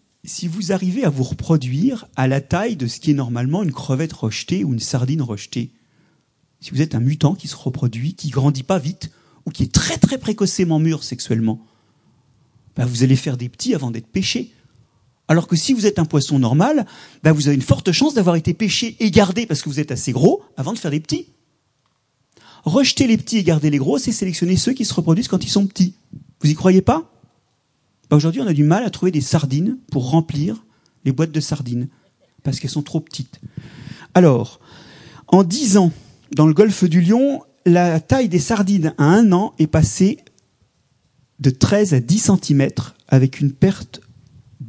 [0.69, 4.63] arrivez à vous reproduire à la taille de ce qui est normalement une crevette rejetée
[4.63, 5.71] ou une sardine rejetée,
[6.59, 9.11] si vous êtes un mutant qui se reproduit, qui grandit pas vite,
[9.45, 11.65] ou qui est très très précocement mûr sexuellement,
[12.75, 14.53] ben vous allez faire des petits avant d'être pêchés.
[15.27, 16.85] Alors que si vous êtes un poisson normal,
[17.23, 19.91] ben vous avez une forte chance d'avoir été pêché et gardé parce que vous êtes
[19.91, 21.27] assez gros avant de faire des petits.
[22.65, 25.49] Rejeter les petits et garder les gros, c'est sélectionner ceux qui se reproduisent quand ils
[25.49, 25.95] sont petits.
[26.41, 27.09] Vous y croyez pas?
[28.09, 30.65] Bah, aujourd'hui, on a du mal à trouver des sardines pour remplir
[31.03, 31.89] les boîtes de sardines,
[32.43, 33.41] parce qu'elles sont trop petites.
[34.13, 34.59] Alors,
[35.27, 35.91] en 10 ans,
[36.35, 40.19] dans le golfe du Lion, la taille des sardines à un an est passée
[41.39, 42.69] de 13 à 10 cm
[43.09, 43.99] avec une perte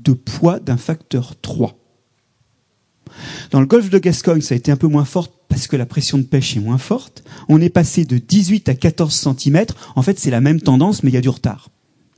[0.04, 1.78] de poids d'un facteur 3.
[3.50, 5.86] Dans le golfe de Gascogne, ça a été un peu moins fort parce que la
[5.86, 7.24] pression de pêche est moins forte.
[7.48, 9.66] On est passé de 18 à 14 cm.
[9.94, 11.70] En fait, c'est la même tendance, mais il y a du retard.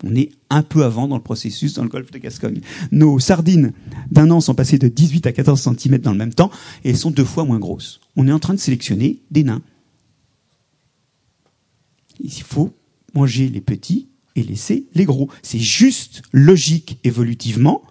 [0.05, 2.61] On est un peu avant dans le processus dans le golfe de Gascogne.
[2.93, 3.73] Nos sardines
[4.11, 6.51] d'un an sont passées de 18 à 14 cm dans le même temps
[6.85, 8.01] et elles sont deux fois moins grosses.
[8.15, 9.63] On est en train de sélectionner des nains.
[12.21, 12.75] Il faut
[13.15, 15.29] manger les petits et laisser les gros.
[15.43, 17.83] C'est juste logique évolutivement.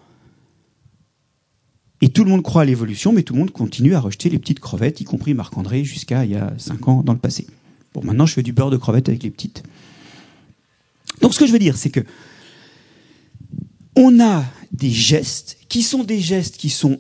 [2.01, 4.39] Et tout le monde croit à l'évolution, mais tout le monde continue à rejeter les
[4.39, 7.47] petites crevettes, y compris Marc-André, jusqu'à il y a 5 ans dans le passé.
[7.93, 9.63] Bon, maintenant je fais du beurre de crevettes avec les petites.
[11.21, 12.01] Donc ce que je veux dire, c'est que
[13.95, 16.99] on a des gestes qui sont des gestes qui sont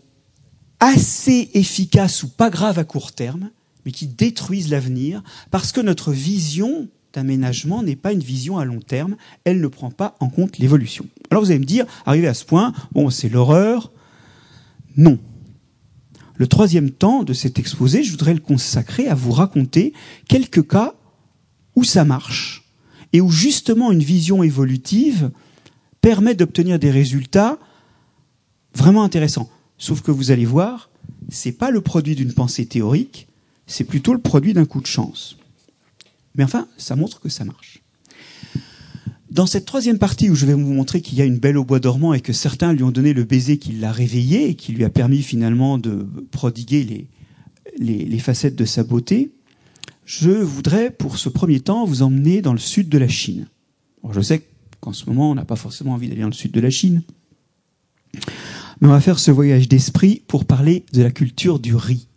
[0.79, 3.49] assez efficaces ou pas graves à court terme,
[3.85, 8.79] mais qui détruisent l'avenir parce que notre vision d'aménagement n'est pas une vision à long
[8.79, 11.05] terme, elle ne prend pas en compte l'évolution.
[11.31, 13.91] Alors vous allez me dire, arrivé à ce point, bon, c'est l'horreur.
[14.97, 15.17] Non.
[16.35, 19.93] Le troisième temps de cet exposé, je voudrais le consacrer à vous raconter
[20.27, 20.95] quelques cas
[21.75, 22.63] où ça marche
[23.13, 25.31] et où justement une vision évolutive
[26.01, 27.57] permet d'obtenir des résultats
[28.73, 29.49] vraiment intéressants.
[29.77, 30.89] Sauf que vous allez voir,
[31.29, 33.27] c'est pas le produit d'une pensée théorique,
[33.67, 35.37] c'est plutôt le produit d'un coup de chance.
[36.37, 37.83] Mais enfin, ça montre que ça marche.
[39.35, 41.65] Dans cette troisième partie où je vais vous montrer qu'il y a une belle au
[41.65, 44.71] bois dormant et que certains lui ont donné le baiser qui l'a réveillé et qui
[44.71, 47.07] lui a permis finalement de prodiguer
[47.77, 49.33] les, facettes de sa beauté,
[50.05, 53.47] je voudrais, pour ce premier temps, vous emmener dans le sud de la Chine.
[54.09, 54.47] je sais
[54.79, 57.01] qu'en ce moment, on n'a pas forcément envie d'aller dans le sud de la Chine.
[58.79, 62.07] Mais on va faire ce voyage d'esprit pour parler de la culture du riz.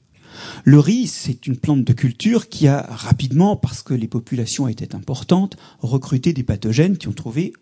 [0.69, 4.95] Le riz, c'est une plante de culture qui a rapidement, parce que les populations étaient
[4.95, 7.55] importantes, recruté des pathogènes qui ont trouvé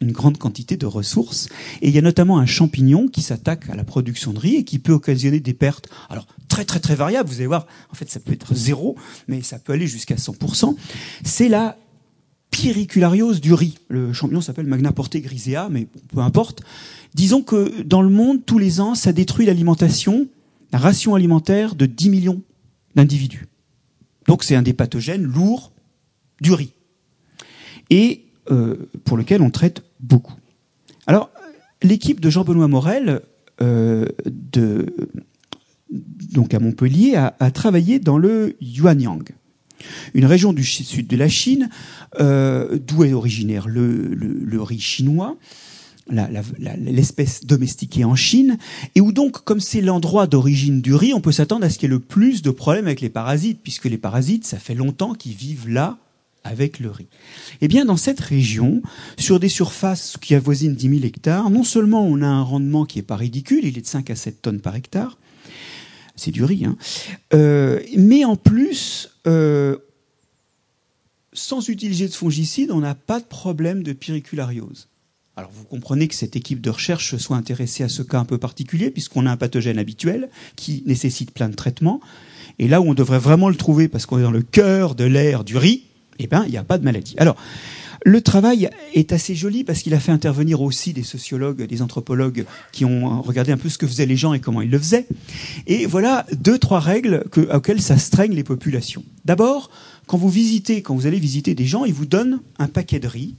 [0.00, 1.48] une grande quantité de ressources.
[1.82, 4.64] Et il y a notamment un champignon qui s'attaque à la production de riz et
[4.64, 5.88] qui peut occasionner des pertes.
[6.08, 8.94] Alors, très très très variables, vous allez voir, en fait ça peut être zéro,
[9.26, 10.76] mais ça peut aller jusqu'à 100%.
[11.24, 11.76] C'est la
[12.52, 13.74] piriculariose du riz.
[13.88, 16.62] Le champignon s'appelle Magna porte grisea, mais peu importe.
[17.12, 20.28] Disons que dans le monde, tous les ans, ça détruit l'alimentation,
[20.78, 22.42] ration alimentaire de 10 millions
[22.94, 23.46] d'individus.
[24.26, 25.72] Donc c'est un des pathogènes lourds
[26.40, 26.72] du riz.
[27.90, 30.34] Et euh, pour lequel on traite beaucoup.
[31.06, 31.30] Alors,
[31.82, 33.20] l'équipe de Jean-Benoît Morel,
[33.60, 34.06] euh,
[35.90, 39.24] donc à Montpellier, a, travaillé dans le Yuanyang,
[40.14, 41.70] une région du sud de la Chine,
[42.20, 44.16] euh, d'où est originaire le,
[44.60, 45.36] riz chinois,
[46.08, 48.58] l'espèce domestiquée en Chine,
[48.94, 51.88] et où donc, comme c'est l'endroit d'origine du riz, on peut s'attendre à ce qu'il
[51.88, 55.14] y ait le plus de problèmes avec les parasites, puisque les parasites, ça fait longtemps
[55.14, 55.98] qu'ils vivent là,
[56.44, 57.08] avec le riz.
[57.60, 58.82] Eh bien, dans cette région,
[59.18, 62.98] sur des surfaces qui avoisinent 10 000 hectares, non seulement on a un rendement qui
[62.98, 65.18] n'est pas ridicule, il est de 5 à 7 tonnes par hectare,
[66.14, 66.76] c'est du riz, hein,
[67.34, 69.76] euh, mais en plus, euh,
[71.32, 74.88] sans utiliser de fongicides, on n'a pas de problème de périculariose.
[75.38, 78.38] Alors vous comprenez que cette équipe de recherche soit intéressée à ce cas un peu
[78.38, 82.00] particulier, puisqu'on a un pathogène habituel qui nécessite plein de traitements.
[82.58, 85.04] Et là où on devrait vraiment le trouver, parce qu'on est dans le cœur de
[85.04, 85.82] l'air du riz,
[86.18, 87.14] eh bien, il n'y a pas de maladie.
[87.18, 87.36] Alors,
[88.02, 92.46] le travail est assez joli parce qu'il a fait intervenir aussi des sociologues, des anthropologues
[92.72, 95.06] qui ont regardé un peu ce que faisaient les gens et comment ils le faisaient.
[95.66, 99.04] Et voilà deux, trois règles auxquelles s'astreignent les populations.
[99.26, 99.70] D'abord,
[100.06, 103.08] quand vous visitez, quand vous allez visiter des gens, ils vous donnent un paquet de
[103.08, 103.34] riz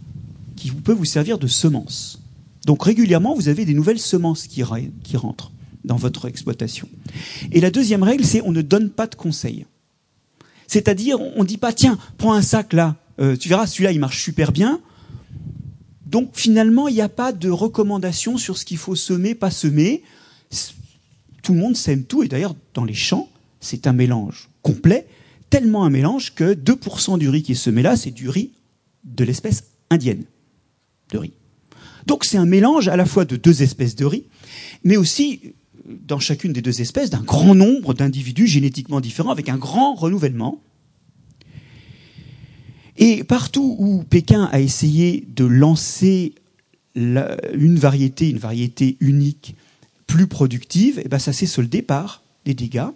[0.57, 2.19] qui peut vous servir de semence.
[2.65, 5.51] Donc régulièrement, vous avez des nouvelles semences qui, rentrent
[5.85, 6.89] dans votre exploitation.
[7.53, 9.65] Et la deuxième règle, c'est on ne donne pas de conseils.
[10.67, 14.01] C'est-à-dire, on ne dit pas, tiens, prends un sac là, euh, tu verras, celui-là, il
[14.01, 14.81] marche super bien.
[16.05, 20.03] Donc finalement, il n'y a pas de recommandation sur ce qu'il faut semer, pas semer.
[21.41, 23.29] Tout le monde sème tout, et d'ailleurs, dans les champs,
[23.61, 25.07] c'est un mélange complet,
[25.49, 28.51] tellement un mélange que 2% du riz qui est semé là, c'est du riz
[29.05, 30.25] de l'espèce indienne
[31.09, 31.33] de riz.
[32.05, 34.25] Donc c'est un mélange à la fois de deux espèces de riz,
[34.83, 35.53] mais aussi
[35.87, 40.61] dans chacune des deux espèces d'un grand nombre d'individus génétiquement différents avec un grand renouvellement.
[42.97, 46.33] Et partout où Pékin a essayé de lancer
[46.95, 49.55] une variété, une variété unique,
[50.07, 52.87] plus productive, et eh ben ça s'est soldé par des dégâts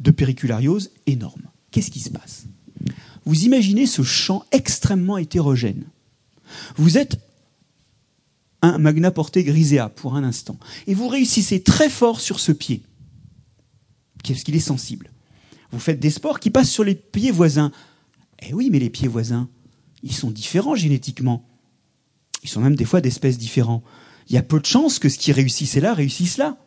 [0.00, 1.42] de périculariose énormes.
[1.70, 2.46] Qu'est-ce qui se passe?
[3.24, 5.84] Vous imaginez ce champ extrêmement hétérogène.
[6.76, 7.18] Vous êtes
[8.62, 10.56] un magna porté grisea pour un instant.
[10.86, 12.82] Et vous réussissez très fort sur ce pied,
[14.26, 15.10] parce qu'il est sensible.
[15.72, 17.72] Vous faites des sports qui passent sur les pieds voisins.
[18.40, 19.48] Eh oui, mais les pieds voisins,
[20.02, 21.44] ils sont différents génétiquement.
[22.42, 23.82] Ils sont même des fois d'espèces différents.
[24.28, 26.58] Il y a peu de chances que ce qui réussissait là réussisse là.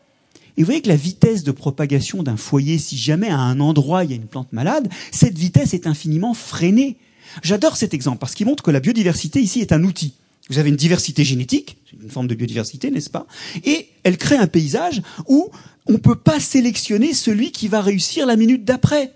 [0.57, 4.03] Et vous voyez que la vitesse de propagation d'un foyer, si jamais à un endroit
[4.03, 6.97] il y a une plante malade, cette vitesse est infiniment freinée.
[7.43, 10.13] J'adore cet exemple parce qu'il montre que la biodiversité ici est un outil.
[10.49, 13.25] Vous avez une diversité génétique, c'est une forme de biodiversité, n'est-ce pas?
[13.63, 15.49] Et elle crée un paysage où
[15.87, 19.13] on ne peut pas sélectionner celui qui va réussir la minute d'après.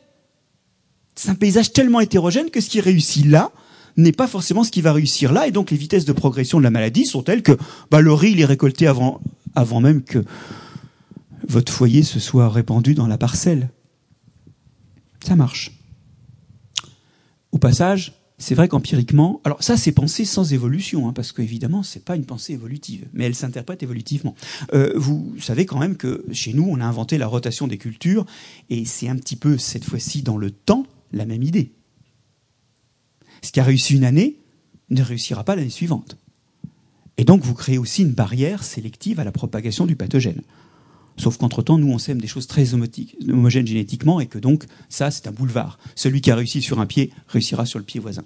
[1.15, 3.51] C'est un paysage tellement hétérogène que ce qui réussit là
[3.97, 6.63] n'est pas forcément ce qui va réussir là, et donc les vitesses de progression de
[6.63, 7.57] la maladie sont telles que
[7.91, 9.21] bah, le riz est récolté avant,
[9.55, 10.23] avant même que
[11.47, 13.69] votre foyer se soit répandu dans la parcelle.
[15.25, 15.78] Ça marche.
[17.51, 22.05] Au passage, c'est vrai qu'empiriquement, alors ça c'est pensée sans évolution, hein, parce qu'évidemment c'est
[22.05, 24.33] pas une pensée évolutive, mais elle s'interprète évolutivement.
[24.73, 28.25] Euh, vous savez quand même que chez nous on a inventé la rotation des cultures,
[28.69, 31.73] et c'est un petit peu cette fois-ci dans le temps la même idée.
[33.41, 34.37] Ce qui a réussi une année
[34.89, 36.17] ne réussira pas l'année suivante.
[37.17, 40.41] Et donc vous créez aussi une barrière sélective à la propagation du pathogène.
[41.19, 45.27] Sauf qu'entre-temps, nous, on sème des choses très homogènes génétiquement et que donc, ça, c'est
[45.27, 45.77] un boulevard.
[45.95, 48.23] Celui qui a réussi sur un pied réussira sur le pied voisin.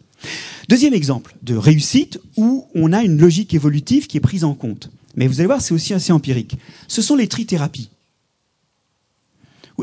[0.69, 4.91] Deuxième exemple de réussite où on a une logique évolutive qui est prise en compte.
[5.15, 6.55] Mais vous allez voir, c'est aussi assez empirique.
[6.87, 7.89] Ce sont les trithérapies.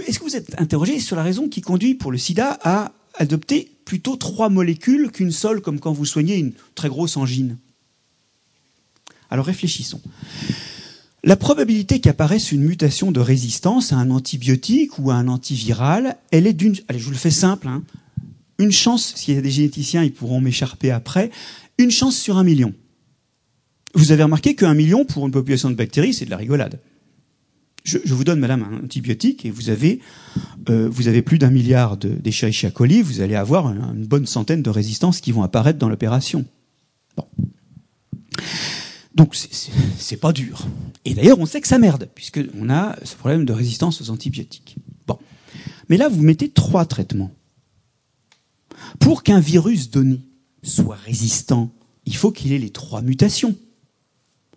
[0.07, 3.73] Est-ce que vous êtes interrogé sur la raison qui conduit pour le sida à adopter
[3.85, 7.59] plutôt trois molécules qu'une seule, comme quand vous soignez une très grosse angine?
[9.31, 10.01] Alors réfléchissons.
[11.23, 16.47] La probabilité qu'apparaisse une mutation de résistance à un antibiotique ou à un antiviral, elle
[16.47, 17.83] est d'une, allez, je vous le fais simple, hein,
[18.59, 21.31] une chance, s'il y a des généticiens, ils pourront m'écharper après,
[21.79, 22.73] une chance sur un million.
[23.95, 26.79] Vous avez remarqué qu'un million pour une population de bactéries, c'est de la rigolade.
[27.85, 30.01] Je, vous donne, madame, un antibiotique et vous avez,
[30.69, 34.71] euh, vous avez plus d'un milliard d'Escherichia coli, vous allez avoir une bonne centaine de
[34.71, 36.45] résistances qui vont apparaître dans l'opération.
[39.15, 40.67] Donc c'est pas dur.
[41.05, 44.77] Et d'ailleurs, on sait que ça merde, puisqu'on a ce problème de résistance aux antibiotiques.
[45.07, 45.19] Bon.
[45.89, 47.33] Mais là, vous mettez trois traitements.
[48.99, 50.21] Pour qu'un virus donné
[50.63, 51.73] soit résistant,
[52.07, 53.57] il faut qu'il ait les trois mutations.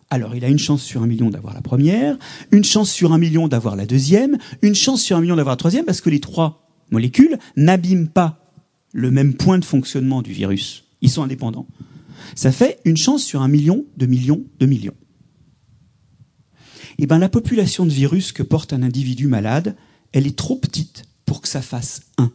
[0.10, 2.18] Alors, il a une chance sur un million d'avoir la première,
[2.52, 5.58] une chance sur un million d'avoir la deuxième, une chance sur un million d'avoir la
[5.58, 8.40] troisième, parce que les trois molécules n'abîment pas
[8.92, 10.84] le même point de fonctionnement du virus.
[11.02, 11.66] Ils sont indépendants.
[12.36, 14.96] Ça fait une chance sur un million de millions de millions.
[17.00, 19.76] Eh bien, la population de virus que porte un individu malade,
[20.12, 22.32] elle est trop petite pour que ça fasse 1.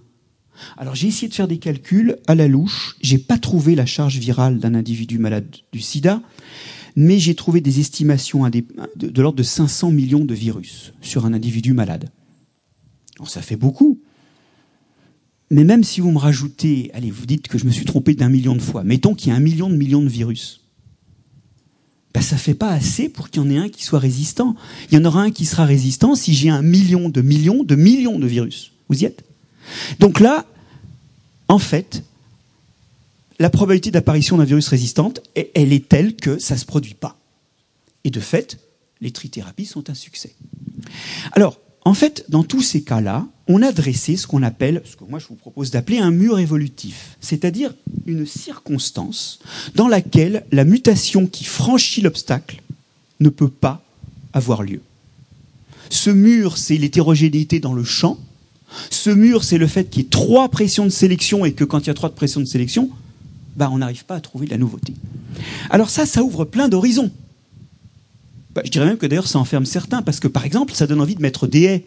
[0.77, 4.18] Alors j'ai essayé de faire des calculs à la louche, j'ai pas trouvé la charge
[4.18, 6.20] virale d'un individu malade du sida,
[6.96, 11.72] mais j'ai trouvé des estimations de, l'ordre de 500 millions de virus sur un individu
[11.72, 12.11] malade.
[13.16, 14.01] Alors ça fait beaucoup.
[15.51, 18.29] Mais même si vous me rajoutez, allez, vous dites que je me suis trompé d'un
[18.29, 20.61] million de fois, mettons qu'il y a un million de millions de virus.
[22.15, 24.57] Ben, ça fait pas assez pour qu'il y en ait un qui soit résistant.
[24.91, 27.75] Il y en aura un qui sera résistant si j'ai un million de millions de
[27.77, 28.73] millions de virus.
[28.89, 29.25] Vous y êtes?
[30.01, 30.47] Donc là,
[31.49, 32.03] en fait,
[33.39, 37.19] la probabilité d'apparition d'un virus résistant, elle est telle que ça ne se produit pas.
[38.05, 38.59] Et de fait,
[39.01, 40.35] les trithérapies sont un succès.
[41.33, 45.05] Alors, en fait, dans tous ces cas-là, on a dressé ce qu'on appelle, ce que
[45.09, 47.72] moi je vous propose d'appeler un mur évolutif, c'est-à-dire
[48.05, 49.38] une circonstance
[49.74, 52.61] dans laquelle la mutation qui franchit l'obstacle
[53.20, 53.83] ne peut pas
[54.35, 54.83] avoir lieu.
[55.88, 58.18] Ce mur, c'est l'hétérogénéité dans le champ.
[58.90, 61.81] Ce mur, c'est le fait qu'il y ait trois pressions de sélection et que quand
[61.81, 62.90] il y a trois pressions de sélection,
[63.57, 64.92] bah, on n'arrive pas à trouver de la nouveauté.
[65.70, 67.11] Alors ça, ça ouvre plein d'horizons.
[68.59, 71.01] Bah, je dirais même que d'ailleurs ça enferme certains, parce que par exemple, ça donne
[71.01, 71.85] envie de mettre des haies.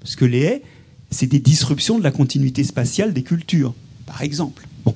[0.00, 0.62] Parce que les haies,
[1.10, 3.72] c'est des disruptions de la continuité spatiale des cultures,
[4.04, 4.66] par exemple.
[4.84, 4.92] Bon.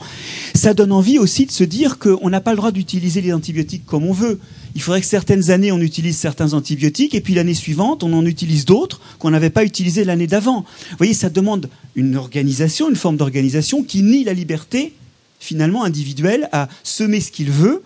[0.54, 3.86] Ça donne envie aussi de se dire qu'on n'a pas le droit d'utiliser les antibiotiques
[3.86, 4.38] comme on veut.
[4.74, 8.26] Il faudrait que certaines années, on utilise certains antibiotiques, et puis l'année suivante, on en
[8.26, 10.66] utilise d'autres qu'on n'avait pas utilisés l'année d'avant.
[10.90, 14.92] Vous voyez, ça demande une organisation, une forme d'organisation qui nie la liberté,
[15.40, 17.82] finalement, individuelle à semer ce qu'il veut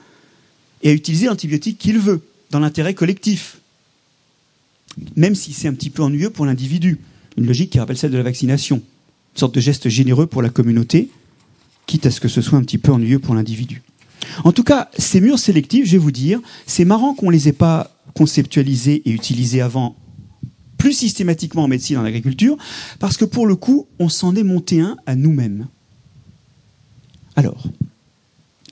[0.82, 3.58] et à utiliser l'antibiotique qu'il veut, dans l'intérêt collectif.
[5.16, 6.98] Même si c'est un petit peu ennuyeux pour l'individu.
[7.36, 8.76] Une logique qui rappelle celle de la vaccination.
[8.76, 11.10] Une sorte de geste généreux pour la communauté,
[11.86, 13.82] quitte à ce que ce soit un petit peu ennuyeux pour l'individu.
[14.44, 17.48] En tout cas, ces murs sélectifs, je vais vous dire, c'est marrant qu'on ne les
[17.48, 19.96] ait pas conceptualisés et utilisés avant
[20.76, 22.56] plus systématiquement en médecine en agriculture,
[22.98, 25.66] parce que pour le coup, on s'en est monté un à nous-mêmes.
[27.36, 27.64] Alors,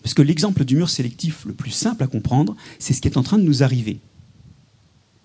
[0.07, 3.17] parce que l'exemple du mur sélectif le plus simple à comprendre, c'est ce qui est
[3.17, 3.99] en train de nous arriver.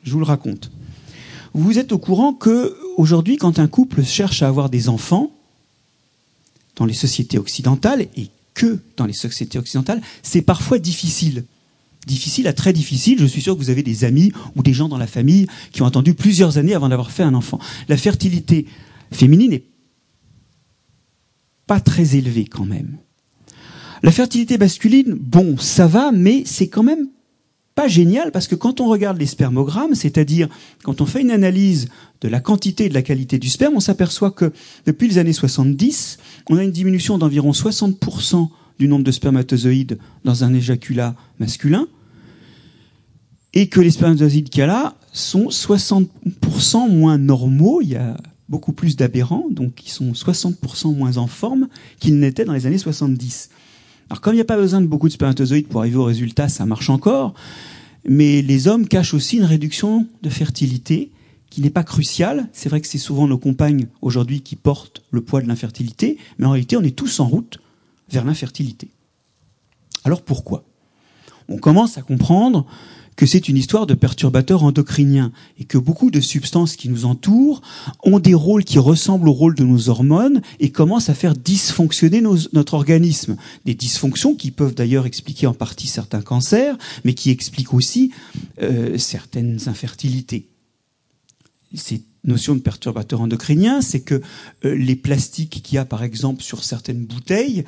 [0.02, 0.72] Je vous le raconte.
[1.54, 5.32] Vous êtes au courant que aujourd'hui, quand un couple cherche à avoir des enfants
[6.78, 11.46] dans les sociétés occidentales et que dans les sociétés occidentales, c'est parfois difficile.
[12.08, 13.20] Difficile à très difficile.
[13.20, 15.84] Je suis sûr que vous avez des amis ou des gens dans la famille qui
[15.84, 17.60] ont attendu plusieurs années avant d'avoir fait un enfant.
[17.88, 18.66] La fertilité
[19.12, 19.64] féminine n'est
[21.68, 22.98] pas très élevée quand même.
[24.04, 27.08] La fertilité masculine, bon, ça va, mais c'est quand même
[27.76, 30.50] pas génial parce que quand on regarde les spermogrammes, c'est-à-dire
[30.84, 31.88] quand on fait une analyse
[32.22, 34.52] de la quantité et de la qualité du sperme, on s'aperçoit que
[34.86, 36.18] depuis les années 70,
[36.50, 41.88] on a une diminution d'environ 60% du nombre de spermatozoïdes dans un éjaculat masculin
[43.54, 47.82] et que les spermatozoïdes qu'il y a là sont 60% moins normaux.
[47.82, 48.18] Il y a
[48.50, 51.68] beaucoup plus d'aberrants, donc ils sont 60% moins en forme
[52.00, 53.50] qu'ils n'étaient dans les années 70.
[54.12, 56.50] Alors comme il n'y a pas besoin de beaucoup de spermatozoïdes pour arriver au résultat,
[56.50, 57.34] ça marche encore.
[58.04, 61.12] Mais les hommes cachent aussi une réduction de fertilité
[61.50, 62.50] qui n'est pas cruciale.
[62.52, 66.46] C'est vrai que c'est souvent nos compagnes aujourd'hui qui portent le poids de l'infertilité, mais
[66.46, 67.60] en réalité on est tous en route
[68.10, 68.90] vers l'infertilité.
[70.04, 70.66] Alors pourquoi?
[71.48, 72.66] On commence à comprendre
[73.16, 77.62] que c'est une histoire de perturbateurs endocriniens et que beaucoup de substances qui nous entourent
[78.04, 82.22] ont des rôles qui ressemblent au rôle de nos hormones et commencent à faire dysfonctionner
[82.54, 83.38] notre organisme.
[83.66, 88.12] Des dysfonctions qui peuvent d'ailleurs expliquer en partie certains cancers, mais qui expliquent aussi
[88.62, 90.48] euh, certaines infertilités.
[91.74, 94.22] Ces notions de perturbateurs endocriniens, c'est que
[94.66, 97.66] euh, les plastiques qu'il y a par exemple sur certaines bouteilles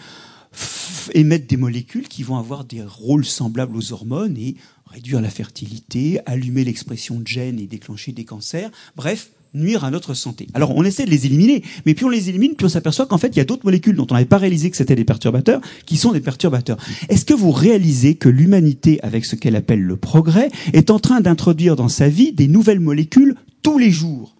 [1.14, 4.56] émettent des molécules qui vont avoir des rôles semblables aux hormones et
[4.94, 8.70] réduire la fertilité, allumer l'expression de gènes et déclencher des cancers.
[8.96, 10.48] Bref, nuire à notre santé.
[10.54, 13.18] Alors on essaie de les éliminer, mais puis on les élimine, puis on s'aperçoit qu'en
[13.18, 15.62] fait il y a d'autres molécules dont on n'avait pas réalisé que c'était des perturbateurs,
[15.86, 16.78] qui sont des perturbateurs.
[17.10, 21.22] Est-ce que vous réalisez que l'humanité, avec ce qu'elle appelle le progrès, est en train
[21.22, 24.36] d'introduire dans sa vie des nouvelles molécules tous les jours?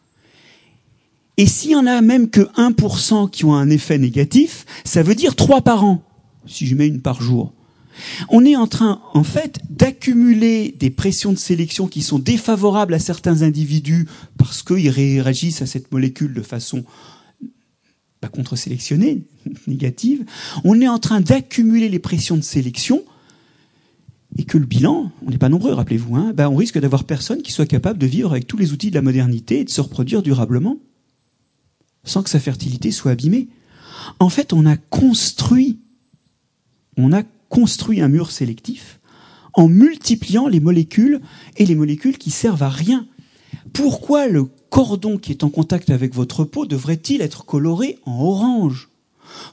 [1.38, 5.16] Et s'il y en a même que 1% qui ont un effet négatif, ça veut
[5.16, 6.04] dire 3 par an,
[6.45, 7.54] si je mets une par jour.
[8.29, 12.99] On est en train, en fait, d'accumuler des pressions de sélection qui sont défavorables à
[12.99, 16.83] certains individus parce qu'ils réagissent à cette molécule de façon
[18.21, 19.23] pas contre-sélectionnée,
[19.67, 20.25] négative.
[20.63, 23.03] On est en train d'accumuler les pressions de sélection
[24.37, 27.41] et que le bilan, on n'est pas nombreux, rappelez-vous, hein, ben on risque d'avoir personne
[27.41, 29.81] qui soit capable de vivre avec tous les outils de la modernité et de se
[29.81, 30.77] reproduire durablement
[32.03, 33.47] sans que sa fertilité soit abîmée.
[34.19, 35.79] En fait, on a construit,
[36.97, 37.23] on a
[37.54, 38.99] construit un mur sélectif
[39.54, 41.22] en multipliant les molécules
[41.56, 43.06] et les molécules qui servent à rien.
[43.74, 48.89] Pourquoi le cordon qui est en contact avec votre peau devrait-il être coloré en orange?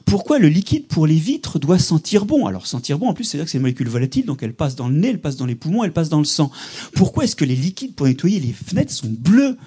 [0.05, 2.47] Pourquoi le liquide pour les vitres doit sentir bon?
[2.47, 4.89] Alors sentir bon, en plus, c'est-à-dire que c'est une molécule volatile, donc elle passe dans
[4.89, 6.49] le nez, elle passe dans les poumons, elle passe dans le sang.
[6.95, 9.57] Pourquoi est-ce que les liquides pour nettoyer les fenêtres sont bleus?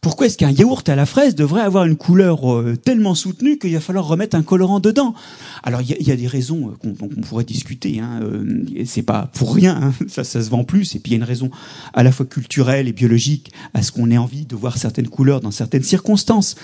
[0.00, 3.72] Pourquoi est-ce qu'un yaourt à la fraise devrait avoir une couleur euh, tellement soutenue qu'il
[3.72, 5.12] va falloir remettre un colorant dedans?
[5.64, 7.98] Alors il y, a des raisons euh, qu'on pourrait discuter.
[7.98, 10.94] Hein, euh, c'est pas pour rien, hein, ça, ça se vend plus.
[10.94, 11.50] Et puis il y a une raison
[11.94, 15.40] à la fois culturelle et biologique à ce qu'on ait envie de voir certaines couleurs
[15.40, 16.54] dans certaines circonstances.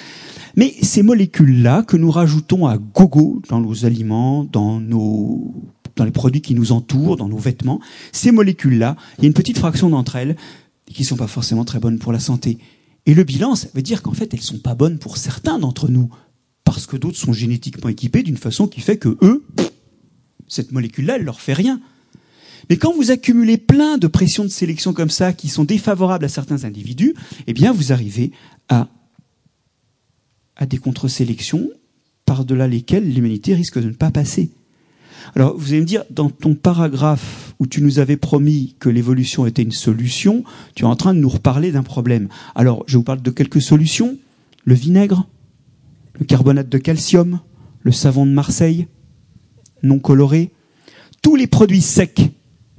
[0.55, 5.53] Mais ces molécules-là que nous rajoutons à gogo dans nos aliments, dans nos
[5.97, 7.81] dans les produits qui nous entourent, dans nos vêtements,
[8.11, 10.37] ces molécules-là, il y a une petite fraction d'entre elles
[10.93, 12.59] qui sont pas forcément très bonnes pour la santé.
[13.07, 15.89] Et le bilan, ça veut dire qu'en fait, elles sont pas bonnes pour certains d'entre
[15.89, 16.11] nous,
[16.65, 19.45] parce que d'autres sont génétiquement équipés d'une façon qui fait que eux,
[20.49, 21.81] cette molécule-là, elle leur fait rien.
[22.71, 26.29] Mais quand vous accumulez plein de pressions de sélection comme ça, qui sont défavorables à
[26.29, 27.15] certains individus,
[27.47, 28.33] eh bien, vous arrivez
[28.69, 28.89] à,
[30.57, 31.71] à des contre-sélections
[32.25, 34.51] par-delà lesquelles l'humanité risque de ne pas passer.
[35.37, 39.47] Alors, vous allez me dire, dans ton paragraphe où tu nous avais promis que l'évolution
[39.47, 42.29] était une solution, tu es en train de nous reparler d'un problème.
[42.55, 44.17] Alors, je vous parle de quelques solutions.
[44.65, 45.29] Le vinaigre,
[46.19, 47.41] le carbonate de calcium,
[47.83, 48.87] le savon de Marseille,
[49.83, 50.53] non coloré,
[51.21, 52.31] tous les produits secs.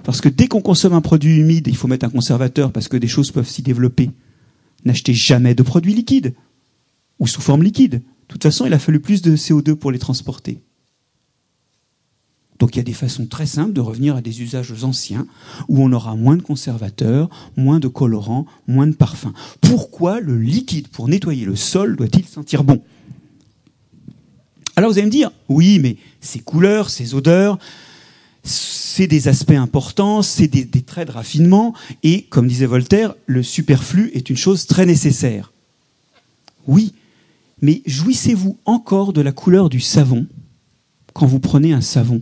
[0.03, 2.97] Parce que dès qu'on consomme un produit humide, il faut mettre un conservateur parce que
[2.97, 4.11] des choses peuvent s'y développer.
[4.85, 6.35] N'achetez jamais de produits liquides
[7.19, 7.95] ou sous forme liquide.
[7.95, 10.61] De toute façon, il a fallu plus de CO2 pour les transporter.
[12.59, 15.27] Donc il y a des façons très simples de revenir à des usages anciens
[15.67, 19.33] où on aura moins de conservateurs, moins de colorants, moins de parfums.
[19.61, 22.81] Pourquoi le liquide pour nettoyer le sol doit-il sentir bon?
[24.75, 27.57] Alors vous allez me dire, oui, mais ces couleurs, ces odeurs,
[28.43, 34.11] c'est des aspects importants, c'est des, traits de raffinement, et comme disait Voltaire, le superflu
[34.13, 35.51] est une chose très nécessaire.
[36.67, 36.93] Oui,
[37.61, 40.27] mais jouissez-vous encore de la couleur du savon
[41.13, 42.21] quand vous prenez un savon?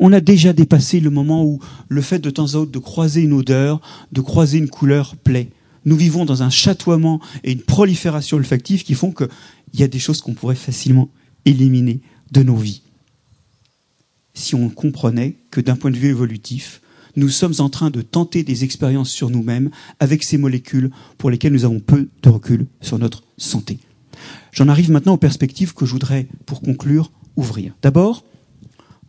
[0.00, 3.20] On a déjà dépassé le moment où le fait de temps à autre de croiser
[3.20, 3.80] une odeur,
[4.10, 5.50] de croiser une couleur plaît.
[5.84, 9.28] Nous vivons dans un chatoiement et une prolifération olfactive qui font qu'il
[9.74, 11.10] y a des choses qu'on pourrait facilement
[11.44, 12.00] éliminer
[12.32, 12.82] de nos vies.
[14.32, 16.80] Si on comprenait que d'un point de vue évolutif,
[17.16, 21.52] nous sommes en train de tenter des expériences sur nous-mêmes avec ces molécules pour lesquelles
[21.52, 23.78] nous avons peu de recul sur notre santé.
[24.52, 27.74] J'en arrive maintenant aux perspectives que je voudrais, pour conclure, ouvrir.
[27.82, 28.24] D'abord,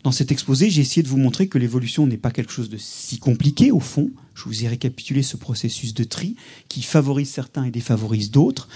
[0.03, 2.77] dans cet exposé, j'ai essayé de vous montrer que l'évolution n'est pas quelque chose de
[2.77, 4.09] si compliqué au fond.
[4.33, 6.35] Je vous ai récapitulé ce processus de tri
[6.69, 8.67] qui favorise certains et défavorise d'autres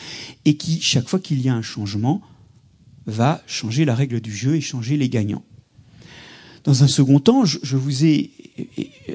[0.46, 2.22] et qui, chaque fois qu'il y a un changement,
[3.08, 5.44] va changer la règle du jeu et changer les gagnants.
[6.64, 8.32] Dans un second temps, je vous ai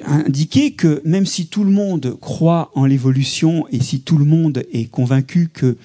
[0.04, 4.64] indiqué que même si tout le monde croit en l'évolution et si tout le monde
[4.72, 5.76] est convaincu que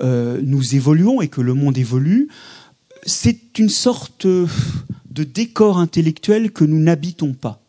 [0.00, 2.28] euh, nous évoluons et que le monde évolue,
[3.04, 4.26] c'est une sorte
[5.16, 7.62] de décor intellectuel que nous n'habitons pas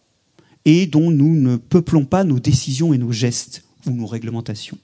[0.66, 4.78] et dont nous ne peuplons pas nos décisions et nos gestes ou nos réglementations.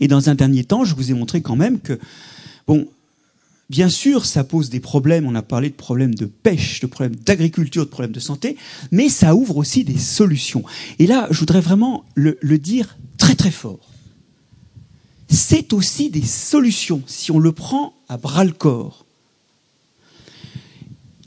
[0.00, 1.98] Et dans un dernier temps, je vous ai montré quand même que,
[2.66, 2.86] bon,
[3.70, 5.26] bien sûr, ça pose des problèmes.
[5.26, 8.56] On a parlé de problèmes de pêche, de problèmes d'agriculture, de problèmes de santé,
[8.90, 10.62] mais ça ouvre aussi des solutions.
[10.98, 13.88] Et là, je voudrais vraiment le dire très très fort.
[15.28, 19.06] C'est aussi des solutions si on le prend à bras le corps.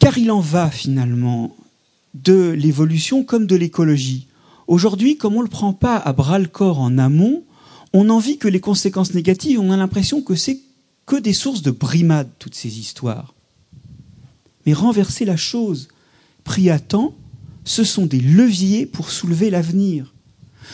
[0.04, 1.56] Car il en va finalement
[2.14, 4.28] de l'évolution comme de l'écologie.
[4.68, 7.46] Aujourd'hui, comme on ne le prend pas à bras le corps en amont,
[7.94, 10.60] on en vit que les conséquences négatives, on a l'impression que c'est
[11.06, 13.34] que des sources de brimade, toutes ces histoires.
[14.66, 15.88] Mais renverser la chose,
[16.44, 17.16] pris à temps,
[17.64, 20.14] ce sont des leviers pour soulever l'avenir.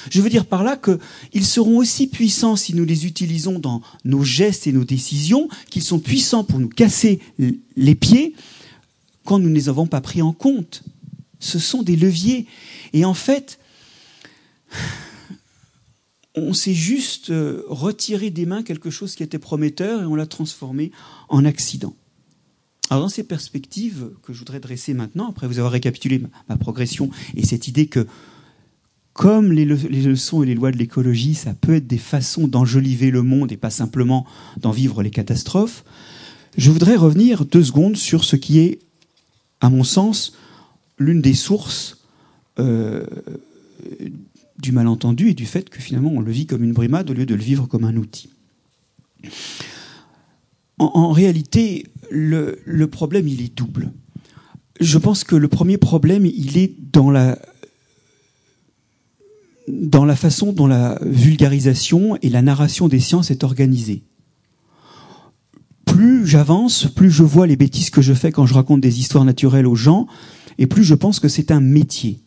[0.10, 4.24] Je veux dire par là qu'ils seront aussi puissants si nous les utilisons dans nos
[4.24, 7.20] gestes et nos décisions, qu'ils sont puissants pour nous casser
[7.78, 8.34] les pieds
[9.26, 10.84] quand nous ne les avons pas pris en compte.
[11.40, 12.48] Ce sont des leviers.
[12.94, 13.60] Et en fait,
[16.36, 20.26] on s'est juste euh, retiré des mains quelque chose qui était prometteur et on l'a
[20.26, 20.92] transformé
[21.28, 21.94] en accident.
[22.90, 27.12] Alors dans ces perspectives que je voudrais dresser maintenant, après vous avoir récapitulé ma, progression
[27.36, 28.08] et cette idée que
[29.14, 33.22] comme les, leçons et les lois de l'écologie, ça peut être des façons d'enjoliver le
[33.22, 34.26] monde et pas simplement
[34.58, 35.84] d'en vivre les catastrophes,
[36.58, 38.80] je voudrais revenir deux secondes sur ce qui est,
[39.62, 40.34] à mon sens,
[40.98, 41.98] l'une des sources
[42.60, 43.06] euh,
[44.60, 47.26] du malentendu et du fait que finalement on le vit comme une brimade au lieu
[47.26, 48.30] de le vivre comme un outil.
[50.78, 53.92] En, réalité, le, problème, il est double.
[54.80, 57.38] Je pense que le premier problème, il est dans la,
[59.68, 64.04] dans la façon dont la vulgarisation et la narration des sciences est organisée.
[66.00, 69.26] Plus j'avance, plus je vois les bêtises que je fais quand je raconte des histoires
[69.26, 70.08] naturelles aux gens,
[70.58, 72.20] et plus je pense que c'est un métier.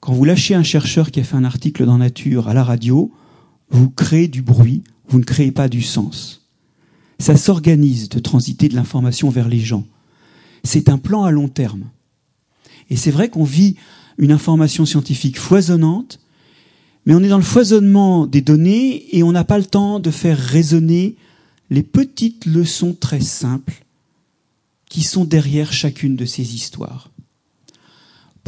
[0.00, 3.12] Quand vous lâchez un chercheur qui a fait un article dans Nature à la radio,
[3.70, 6.48] vous créez du bruit, vous ne créez pas du sens.
[7.20, 9.86] Ça s'organise de transiter de l'information vers les gens.
[10.64, 11.84] C'est un plan à long terme.
[12.90, 13.76] Et c'est vrai qu'on vit
[14.18, 16.18] une information scientifique foisonnante,
[17.04, 20.10] mais on est dans le foisonnement des données et on n'a pas le temps de
[20.10, 21.14] faire résonner
[21.70, 23.84] les petites leçons très simples
[24.88, 27.10] qui sont derrière chacune de ces histoires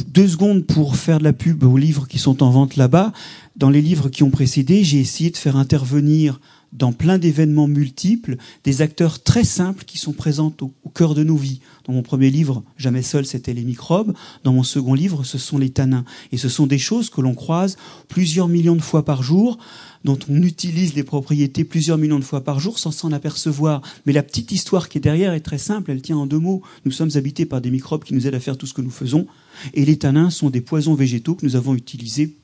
[0.05, 3.13] deux secondes pour faire de la pub aux livres qui sont en vente là-bas.
[3.57, 6.41] Dans les livres qui ont précédé, j'ai essayé de faire intervenir
[6.73, 11.37] dans plein d'événements multiples des acteurs très simples qui sont présents au, cœur de nos
[11.37, 11.61] vies.
[11.85, 14.15] Dans mon premier livre, Jamais seul, c'était les microbes.
[14.45, 16.05] Dans mon second livre, ce sont les tanins.
[16.33, 17.77] Et ce sont des choses que l'on croise
[18.09, 19.59] plusieurs millions de fois par jour,
[20.05, 23.83] dont on utilise les propriétés plusieurs millions de fois par jour sans s'en apercevoir.
[24.07, 26.63] Mais la petite histoire qui est derrière est très simple, elle tient en deux mots.
[26.85, 28.91] Nous sommes habités par des microbes qui nous aident à faire tout ce que nous
[28.91, 29.27] faisons.
[29.75, 32.37] Et les tanins sont des poisons végétaux que nous avons utilisés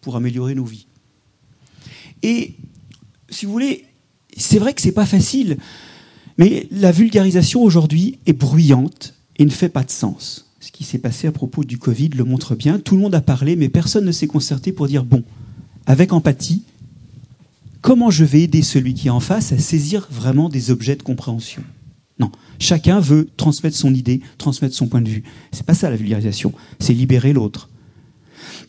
[0.00, 0.86] pour améliorer nos vies.
[2.22, 2.54] Et
[3.30, 3.84] si vous voulez,
[4.36, 5.56] c'est vrai que c'est pas facile,
[6.38, 10.50] mais la vulgarisation aujourd'hui est bruyante et ne fait pas de sens.
[10.60, 12.78] Ce qui s'est passé à propos du Covid le montre bien.
[12.78, 15.24] Tout le monde a parlé, mais personne ne s'est concerté pour dire bon,
[15.86, 16.64] avec empathie,
[17.80, 21.02] comment je vais aider celui qui est en face à saisir vraiment des objets de
[21.02, 21.62] compréhension?
[22.18, 25.24] Non, chacun veut transmettre son idée, transmettre son point de vue.
[25.52, 27.69] C'est pas ça la vulgarisation, c'est libérer l'autre.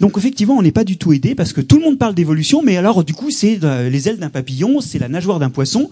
[0.01, 2.63] Donc effectivement, on n'est pas du tout aidé parce que tout le monde parle d'évolution,
[2.63, 5.91] mais alors du coup, c'est euh, les ailes d'un papillon, c'est la nageoire d'un poisson.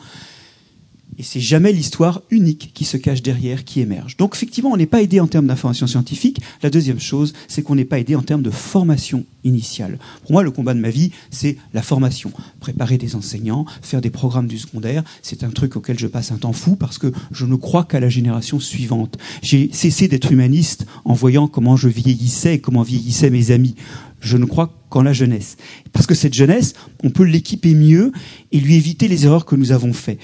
[1.19, 4.15] Et c'est jamais l'histoire unique qui se cache derrière, qui émerge.
[4.15, 6.39] Donc effectivement, on n'est pas aidé en termes d'information scientifique.
[6.63, 9.99] La deuxième chose, c'est qu'on n'est pas aidé en termes de formation initiale.
[10.21, 12.31] Pour moi, le combat de ma vie, c'est la formation.
[12.61, 16.37] Préparer des enseignants, faire des programmes du secondaire, c'est un truc auquel je passe un
[16.37, 19.17] temps fou parce que je ne crois qu'à la génération suivante.
[19.41, 23.75] J'ai cessé d'être humaniste en voyant comment je vieillissais et comment vieillissaient mes amis
[24.21, 25.55] je ne crois qu'en la jeunesse.
[25.93, 28.11] Parce que cette jeunesse, on peut l'équiper mieux
[28.51, 30.19] et lui éviter les erreurs que nous avons faites.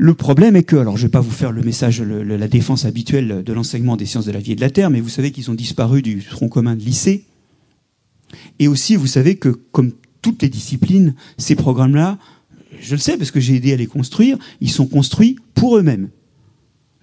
[0.00, 2.84] Le problème est que, alors je ne vais pas vous faire le message, la défense
[2.84, 5.32] habituelle de l'enseignement des sciences de la vie et de la Terre, mais vous savez
[5.32, 7.24] qu'ils ont disparu du tronc commun de lycée.
[8.60, 9.90] Et aussi, vous savez que, comme
[10.22, 12.16] toutes les disciplines, ces programmes-là,
[12.80, 16.10] je le sais parce que j'ai aidé à les construire, ils sont construits pour eux-mêmes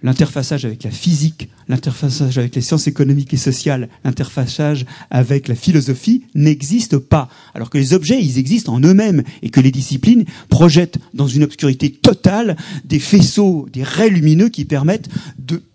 [0.06, 6.22] l'interfaçage avec la physique, l'interfaçage avec les sciences économiques et sociales, l'interfaçage avec la philosophie
[6.36, 7.28] n'existe pas.
[7.54, 11.42] Alors que les objets, ils existent en eux-mêmes et que les disciplines projettent dans une
[11.42, 15.08] obscurité totale des faisceaux, des raies lumineux qui permettent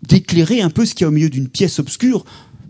[0.08, 2.24] d'éclairer un peu ce qu'il y a au milieu d'une pièce obscure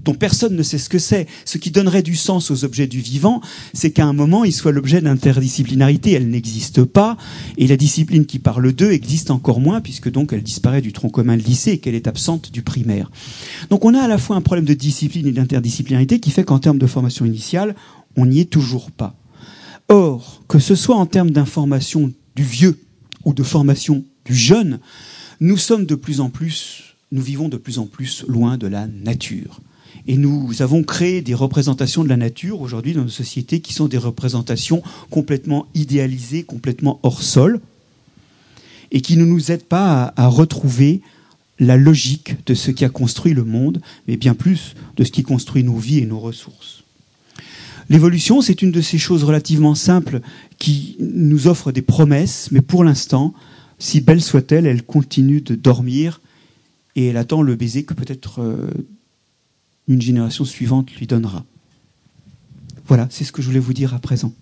[0.03, 1.27] dont personne ne sait ce que c'est.
[1.45, 3.41] Ce qui donnerait du sens aux objets du vivant,
[3.73, 6.11] c'est qu'à un moment, ils soient l'objet d'interdisciplinarité.
[6.11, 7.17] Elle n'existe pas,
[7.57, 11.09] et la discipline qui parle d'eux existe encore moins, puisque donc elle disparaît du tronc
[11.09, 13.11] commun de lycée et qu'elle est absente du primaire.
[13.69, 16.59] Donc on a à la fois un problème de discipline et d'interdisciplinarité qui fait qu'en
[16.59, 17.75] termes de formation initiale,
[18.15, 19.15] on n'y est toujours pas.
[19.89, 22.79] Or, que ce soit en termes d'information du vieux
[23.25, 24.79] ou de formation du jeune,
[25.39, 28.87] nous sommes de plus en plus, nous vivons de plus en plus loin de la
[28.87, 29.59] nature.
[30.07, 33.87] Et nous avons créé des représentations de la nature aujourd'hui dans nos sociétés qui sont
[33.87, 37.61] des représentations complètement idéalisées, complètement hors sol,
[38.91, 41.01] et qui ne nous aident pas à, retrouver
[41.59, 45.23] la logique de ce qui a construit le monde, mais bien plus de ce qui
[45.23, 46.83] construit nos vies et nos ressources.
[47.89, 50.21] L'évolution, c'est une de ces choses relativement simples
[50.57, 53.33] qui nous offre des promesses, mais pour l'instant,
[53.79, 56.21] si belle soit-elle, elle continue de dormir
[56.95, 58.69] et elle attend le baiser que peut-être euh,
[59.87, 61.45] une génération suivante lui donnera.
[62.87, 64.33] Voilà, c'est ce que je voulais vous dire à présent.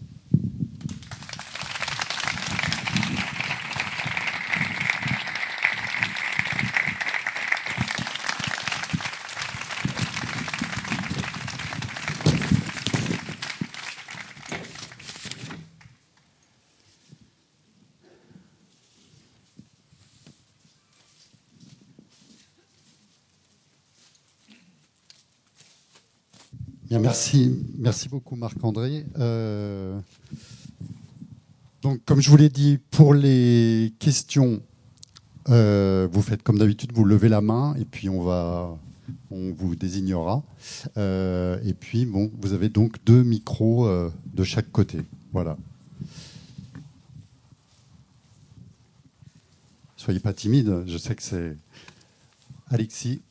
[26.98, 29.06] Merci, merci beaucoup Marc-André.
[29.20, 30.00] Euh,
[31.82, 34.62] donc, comme je vous l'ai dit, pour les questions,
[35.50, 38.76] euh, vous faites comme d'habitude, vous levez la main et puis on va,
[39.30, 40.44] on vous désignera.
[40.98, 43.88] Euh, et puis, bon, vous avez donc deux micros
[44.34, 45.02] de chaque côté.
[45.32, 45.58] Voilà.
[49.96, 50.86] Soyez pas timide.
[50.88, 51.56] Je sais que c'est
[52.72, 53.22] Alexis.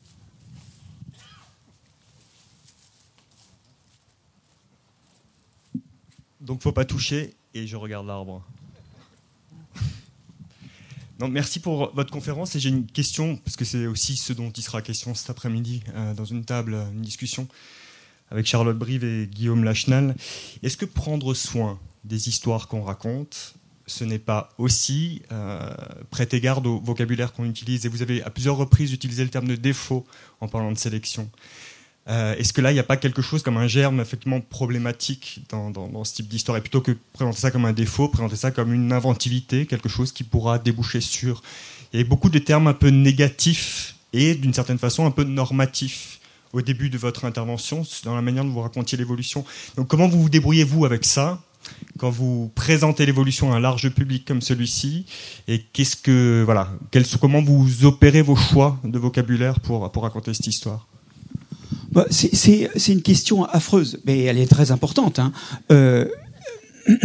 [6.49, 8.43] Donc faut pas toucher et je regarde l'arbre.
[11.19, 14.63] merci pour votre conférence et j'ai une question, parce que c'est aussi ce dont il
[14.63, 17.47] sera question cet après-midi euh, dans une table, une discussion
[18.31, 20.15] avec Charlotte Brive et Guillaume Lachenal.
[20.63, 23.53] Est-ce que prendre soin des histoires qu'on raconte,
[23.85, 25.69] ce n'est pas aussi euh,
[26.09, 27.85] prêter garde au vocabulaire qu'on utilise?
[27.85, 30.03] Et vous avez à plusieurs reprises utilisé le terme de défaut
[30.41, 31.29] en parlant de sélection.
[32.09, 35.41] Euh, est-ce que là, il n'y a pas quelque chose comme un germe effectivement problématique
[35.49, 36.57] dans, ce type d'histoire?
[36.57, 40.11] Et plutôt que présenter ça comme un défaut, présenter ça comme une inventivité, quelque chose
[40.11, 41.43] qui pourra déboucher sur.
[41.93, 45.23] Il y a beaucoup de termes un peu négatifs et d'une certaine façon un peu
[45.23, 46.19] normatifs
[46.51, 49.45] au début de votre intervention, dans la manière dont vous racontiez l'évolution.
[49.75, 51.39] Donc comment vous vous débrouillez-vous avec ça
[51.99, 55.05] quand vous présentez l'évolution à un large public comme celui-ci?
[55.47, 56.71] Et qu'est-ce que voilà,
[57.21, 60.88] comment vous opérez vos choix de vocabulaire pour, pour raconter cette histoire?
[61.91, 65.19] Bah, c'est une question affreuse, mais elle est très importante.
[65.19, 65.31] Hein.
[65.71, 66.05] Euh,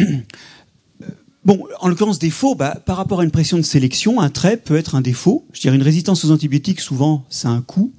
[1.45, 4.77] bon, en l'occurrence, défaut, bah, par rapport à une pression de sélection, un trait peut
[4.77, 5.47] être un défaut.
[5.53, 7.93] Je dirais une résistance aux antibiotiques, souvent, c'est un coût.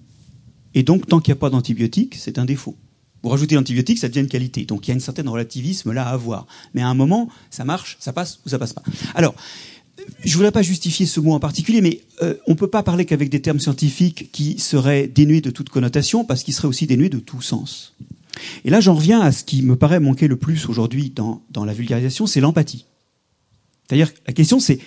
[0.73, 2.75] Et donc, tant qu'il n'y a pas d'antibiotiques, c'est un défaut.
[3.23, 4.65] Vous rajoutez l'antibiotique, ça devient une qualité.
[4.65, 6.45] Donc, il y a un certain relativisme là à avoir.
[6.75, 8.83] Mais à un moment, ça marche, ça passe ou ça passe pas.
[9.15, 9.33] Alors,
[10.23, 13.29] je voudrais pas justifier ce mot en particulier, mais euh, on peut pas parler qu'avec
[13.29, 17.19] des termes scientifiques qui seraient dénués de toute connotation, parce qu'ils seraient aussi dénués de
[17.19, 17.93] tout sens.
[18.65, 21.63] Et là, j'en reviens à ce qui me paraît manquer le plus aujourd'hui dans, dans
[21.63, 22.85] la vulgarisation, c'est l'empathie.
[23.87, 24.79] C'est-à-dire, la question, c'est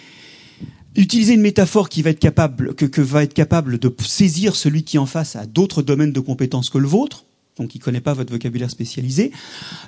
[0.97, 4.83] utiliser une métaphore qui va être capable, que, que va être capable de saisir celui
[4.83, 7.25] qui en face a d'autres domaines de compétences que le vôtre,
[7.57, 9.33] donc qui connaît pas votre vocabulaire spécialisé,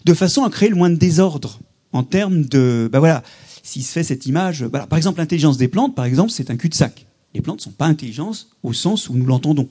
[0.04, 1.60] de façon à créer le moins de désordre
[1.92, 3.22] en termes de, ben voilà,
[3.70, 4.66] s'il se fait cette image.
[4.66, 7.06] Par exemple, l'intelligence des plantes, par exemple, c'est un cul-de-sac.
[7.34, 9.68] Les plantes ne sont pas intelligentes au sens où nous l'entendons.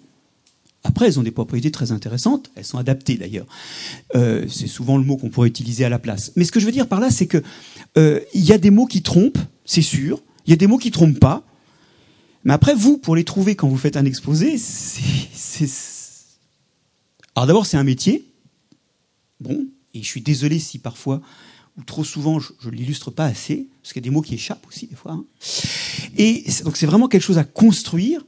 [0.86, 3.46] Après, elles ont des propriétés très intéressantes, elles sont adaptées d'ailleurs.
[4.16, 6.32] Euh, c'est souvent le mot qu'on pourrait utiliser à la place.
[6.38, 7.44] Mais ce que je veux dire par là, c'est que
[7.98, 10.24] euh, y a des mots qui trompent, c'est sûr.
[10.46, 11.44] Il y a des mots qui trompent pas.
[12.46, 15.68] Mais après, vous, pour les trouver quand vous faites un exposé, c'est.
[17.36, 18.32] Alors d'abord, c'est un métier.
[19.42, 21.22] Bon, et je suis désolé si parfois
[21.86, 24.66] trop souvent je ne l'illustre pas assez, parce qu'il y a des mots qui échappent
[24.68, 25.14] aussi des fois.
[25.14, 25.26] Hein.
[26.18, 28.26] Et donc c'est vraiment quelque chose à construire.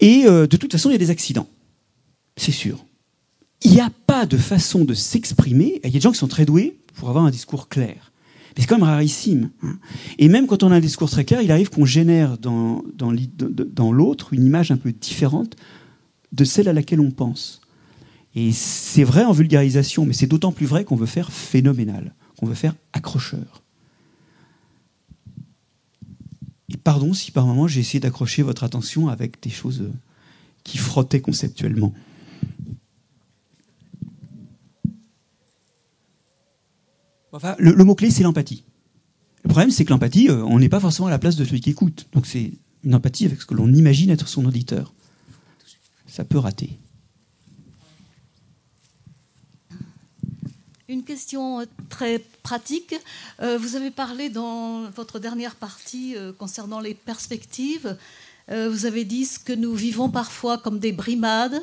[0.00, 1.48] Et euh, de toute façon, il y a des accidents.
[2.36, 2.84] C'est sûr.
[3.62, 5.80] Il n'y a pas de façon de s'exprimer.
[5.84, 8.12] Il y a des gens qui sont très doués pour avoir un discours clair.
[8.56, 9.50] Mais c'est quand même rarissime.
[9.62, 9.78] Hein.
[10.18, 12.82] Et même quand on a un discours très clair, il arrive qu'on génère dans,
[13.92, 15.56] l'autre une image un peu différente
[16.32, 17.60] de celle à laquelle on pense.
[18.34, 22.46] Et c'est vrai en vulgarisation, mais c'est d'autant plus vrai qu'on veut faire phénoménal qu'on
[22.46, 23.59] veut faire accrocheur.
[26.70, 29.92] Et pardon si par moment j'ai essayé d'accrocher votre attention avec des choses euh,
[30.64, 31.92] qui frottaient conceptuellement.
[37.32, 38.64] Enfin, le, mot-clé, c'est l'empathie.
[39.44, 41.60] Le problème, c'est que l'empathie, euh, on n'est pas forcément à la place de celui
[41.60, 42.08] qui écoute.
[42.12, 42.52] Donc c'est
[42.82, 44.92] une empathie avec ce que l'on imagine être son auditeur.
[46.06, 46.78] Ça peut rater.
[50.90, 52.96] Une question euh, très pratique.
[53.40, 57.96] Euh, vous avez parlé dans votre dernière partie euh, concernant les perspectives.
[58.48, 61.62] Vous avez dit ce que nous vivons parfois comme des brimades,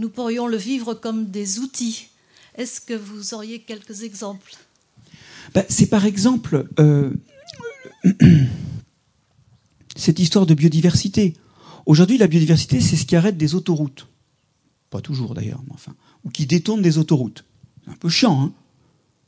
[0.00, 2.08] nous pourrions le vivre comme des outils.
[2.56, 4.56] Est-ce que vous auriez quelques exemples?
[5.54, 6.66] Ben, C'est par exemple
[9.94, 11.34] cette histoire de biodiversité.
[11.86, 14.08] Aujourd'hui, la biodiversité, c'est ce qui arrête des autoroutes.
[14.90, 15.94] Pas toujours d'ailleurs, mais enfin.
[16.24, 17.44] Ou qui détourne des autoroutes.
[17.84, 18.52] C'est un peu chiant, hein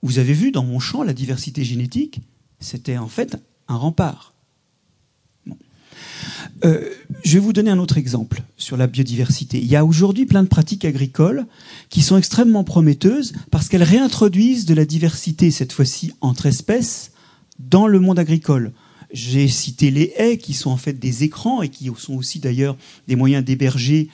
[0.03, 2.21] vous avez vu dans mon champ la diversité génétique,
[2.61, 3.37] c'était en fait
[3.69, 4.35] un rempart.
[6.65, 6.91] Euh,
[7.25, 9.59] je vais vous donner un autre exemple sur la biodiversité.
[9.59, 11.47] Il y a aujourd'hui plein de pratiques agricoles
[11.91, 17.13] qui sont extrêmement prometteuses parce qu'elles réintroduisent de la diversité, cette fois-ci entre espèces,
[17.59, 18.73] dans le monde agricole.
[19.13, 22.77] J'ai cité les haies qui sont en fait des écrans et qui sont aussi d'ailleurs
[23.07, 24.09] des moyens d'héberger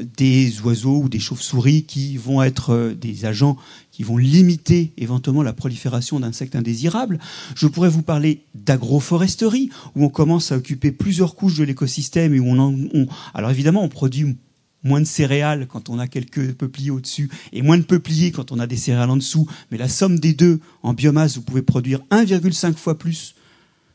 [0.00, 3.56] des oiseaux ou des chauves-souris qui vont être euh, des agents
[3.92, 7.20] qui vont limiter éventuellement la prolifération d'insectes indésirables.
[7.54, 12.40] Je pourrais vous parler d'agroforesterie, où on commence à occuper plusieurs couches de l'écosystème et
[12.40, 14.36] où on, alors évidemment on produit
[14.82, 18.58] moins de céréales quand on a quelques peupliers au-dessus et moins de peupliers quand on
[18.58, 22.00] a des céréales en dessous, mais la somme des deux en biomasse, vous pouvez produire
[22.10, 23.34] 1,5 fois plus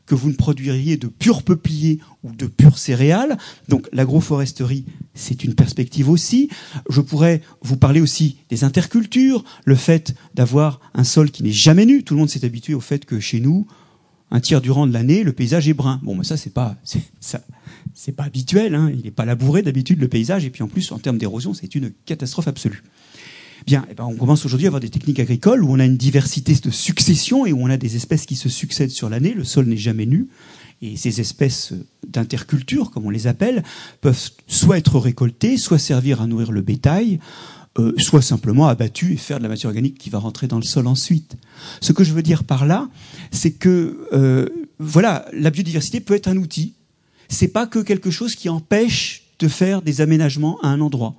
[0.09, 3.37] que vous ne produiriez de purs peupliers ou de pures céréales.
[3.67, 4.83] Donc l'agroforesterie,
[5.13, 6.49] c'est une perspective aussi.
[6.89, 11.85] Je pourrais vous parler aussi des intercultures, le fait d'avoir un sol qui n'est jamais
[11.85, 12.03] nu.
[12.03, 13.67] Tout le monde s'est habitué au fait que chez nous,
[14.31, 15.99] un tiers du rang de l'année, le paysage est brun.
[16.01, 16.75] Bon, mais ça, c'est pas,
[17.19, 17.41] ça,
[17.93, 18.73] c'est pas habituel.
[18.73, 18.91] Hein.
[18.91, 21.75] Il n'est pas labouré d'habitude le paysage, et puis en plus, en termes d'érosion, c'est
[21.75, 22.83] une catastrophe absolue.
[23.71, 26.53] Eh ben, on commence aujourd'hui à avoir des techniques agricoles où on a une diversité
[26.55, 29.33] de succession et où on a des espèces qui se succèdent sur l'année.
[29.33, 30.27] Le sol n'est jamais nu.
[30.81, 31.73] Et ces espèces
[32.07, 33.63] d'interculture, comme on les appelle,
[34.01, 37.19] peuvent soit être récoltées, soit servir à nourrir le bétail,
[37.77, 40.63] euh, soit simplement abattues et faire de la matière organique qui va rentrer dans le
[40.63, 41.35] sol ensuite.
[41.81, 42.89] Ce que je veux dire par là,
[43.31, 44.47] c'est que euh,
[45.33, 46.73] la biodiversité peut être un outil.
[47.27, 51.18] C'est pas que quelque chose qui empêche de faire des aménagements à un endroit.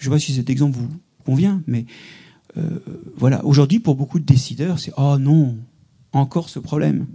[0.00, 0.88] ne sais pas si cet exemple vous
[1.24, 1.86] convient, mais
[2.56, 2.78] euh,
[3.16, 3.44] voilà.
[3.44, 5.56] Aujourd'hui, pour beaucoup de décideurs, c'est oh non,
[6.12, 7.06] encore ce problème.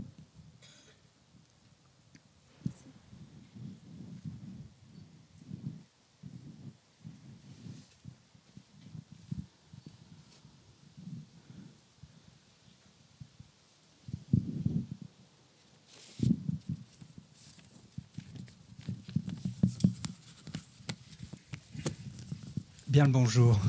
[22.89, 23.59] Bien le bonjour.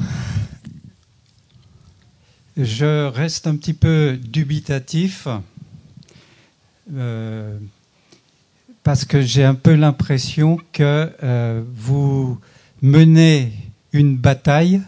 [2.56, 5.28] Je reste un petit peu dubitatif
[6.94, 7.58] euh,
[8.82, 12.40] parce que j'ai un peu l'impression que euh, vous
[12.80, 13.52] menez
[13.92, 14.80] une bataille,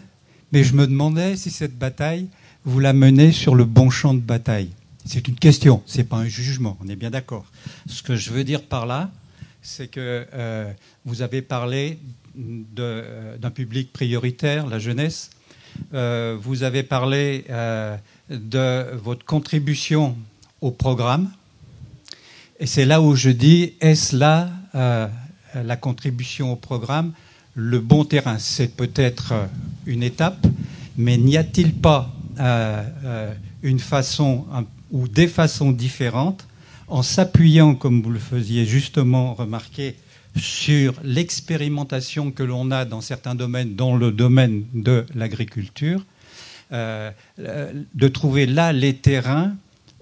[0.51, 2.27] mais je me demandais si cette bataille,
[2.65, 4.71] vous la menez sur le bon champ de bataille.
[5.05, 7.45] C'est une question, c'est pas un jugement, on est bien d'accord.
[7.85, 9.11] Ce que je veux dire par là,
[9.61, 10.73] c'est que euh,
[11.05, 11.99] vous avez parlé
[12.35, 15.29] d'un public prioritaire, la jeunesse.
[15.93, 17.95] Euh, vous avez parlé euh,
[18.29, 20.15] de votre contribution
[20.61, 21.31] au programme.
[22.59, 24.49] Et c'est là où je dis, est-ce là
[25.53, 27.13] la contribution au programme
[27.55, 28.37] le bon terrain?
[28.39, 29.33] C'est peut-être
[29.85, 30.45] une étape,
[30.97, 32.13] mais n'y a-t-il pas
[33.63, 34.45] une façon
[34.91, 36.47] ou des façons différentes
[36.87, 39.95] en s'appuyant, comme vous le faisiez justement remarquer,
[40.35, 46.05] sur l'expérimentation que l'on a dans certains domaines, dans le domaine de l'agriculture,
[46.71, 49.55] euh, de trouver là les terrains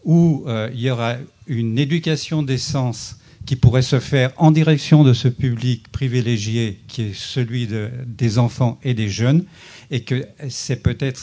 [0.05, 1.15] où euh, il y aura
[1.47, 7.01] une éducation des sens qui pourrait se faire en direction de ce public privilégié qui
[7.03, 7.67] est celui
[8.05, 9.45] des enfants et des jeunes,
[9.89, 11.19] et que c'est peut-être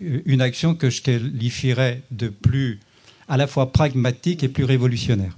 [0.00, 2.78] une action que je qualifierais de plus
[3.28, 5.36] à la fois pragmatique et plus révolutionnaire.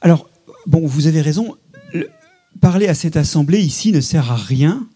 [0.00, 0.28] Alors,
[0.66, 1.54] Bon, vous avez raison.
[2.60, 4.88] parler à cette assemblée ici ne sert à rien.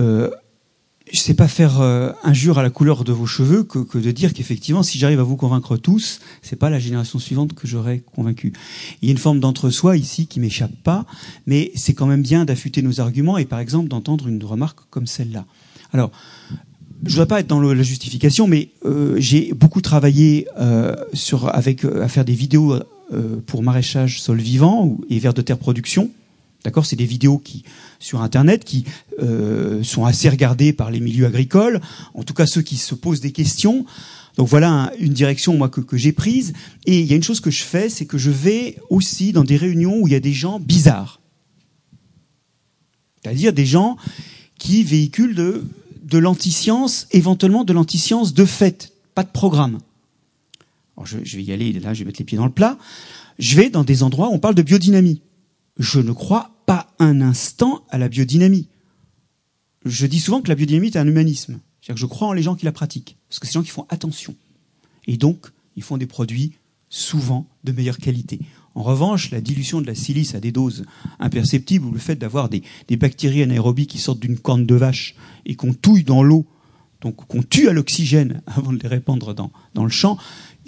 [0.00, 0.30] Euh,
[1.12, 4.10] je ne sais pas faire euh, injure à la couleur de vos cheveux que, de
[4.10, 8.00] dire qu'effectivement, si j'arrive à vous convaincre tous, c'est pas la génération suivante que j'aurais
[8.00, 8.52] convaincu.
[9.00, 11.06] Il y a une forme d'entre-soi ici qui m'échappe pas,
[11.46, 15.06] mais c'est quand même bien d'affûter nos arguments et par exemple d'entendre une remarque comme
[15.06, 15.46] celle-là.
[15.92, 16.10] Alors,
[17.04, 20.48] je ne voudrais pas être dans la justification, mais euh, j'ai beaucoup travaillé
[21.12, 22.82] sur, avec, à faire des vidéos euh,
[23.46, 26.10] pour maraîchage sol vivant et vers de terre production.
[26.64, 27.64] D'accord, c'est des vidéos qui
[27.98, 28.84] sur Internet qui
[29.22, 31.80] euh, sont assez regardées par les milieux agricoles,
[32.14, 33.86] en tout cas ceux qui se posent des questions.
[34.36, 36.52] Donc voilà une direction moi que, que j'ai prise.
[36.86, 39.44] Et il y a une chose que je fais, c'est que je vais aussi dans
[39.44, 41.20] des réunions où il y a des gens bizarres,
[43.22, 43.96] c'est-à-dire des gens
[44.58, 45.64] qui véhiculent de
[46.02, 49.78] de l'antiscience, éventuellement de l'antiscience de fait, pas de programme
[51.06, 52.78] je, vais y aller, là je vais mettre les pieds dans le plat,
[53.38, 55.22] je vais dans des endroits où on parle de biodynamie.
[55.78, 58.68] Je ne crois pas un instant à la biodynamie.
[59.84, 61.58] Je dis souvent que la biodynamie est un humanisme.
[61.80, 63.16] C'est-à-dire que je crois en les gens qui la pratiquent.
[63.28, 64.34] Parce que c'est des gens qui font attention.
[65.06, 65.46] Et donc,
[65.76, 66.52] ils font des produits
[66.90, 68.40] souvent de meilleure qualité.
[68.74, 70.84] En revanche, la dilution de la silice à des doses
[71.18, 72.62] imperceptibles ou le fait d'avoir des,
[72.96, 75.14] bactéries anaérobies qui sortent d'une corne de vache
[75.46, 76.46] et qu'on touille dans l'eau,
[77.00, 80.18] donc qu'on tue à l'oxygène avant de les répandre dans, dans le champ,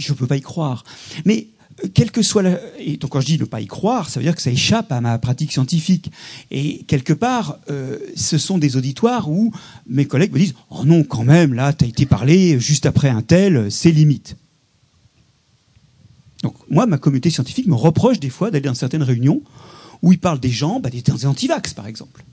[0.02, 0.84] je ne peux pas y croire.
[1.24, 1.48] Mais
[1.84, 2.58] euh, quel que soit la...
[2.78, 4.92] Et donc quand je dis ne pas y croire, ça veut dire que ça échappe
[4.92, 6.10] à ma pratique scientifique.
[6.50, 9.52] Et quelque part, euh, ce sont des auditoires où
[9.86, 13.08] mes collègues me disent «Oh non, quand même, là, tu as été parlé juste après
[13.08, 14.36] un tel, c'est limite.»
[16.42, 19.42] Donc moi, ma communauté scientifique me reproche des fois d'aller dans certaines réunions
[20.02, 22.24] où ils parlent des gens, bah, des antivax par exemple.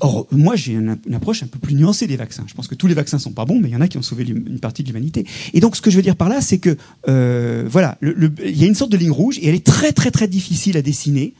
[0.00, 2.44] Or, moi, j'ai une, approche un peu plus nuancée des vaccins.
[2.46, 3.98] Je pense que tous les vaccins sont pas bons, mais il y en a qui
[3.98, 5.26] ont sauvé une partie de l'humanité.
[5.52, 6.76] Et donc, ce que je veux dire par là, c'est que
[7.08, 10.10] euh, voilà, il y a une sorte de ligne rouge et elle est très très
[10.10, 11.34] très difficile à dessiner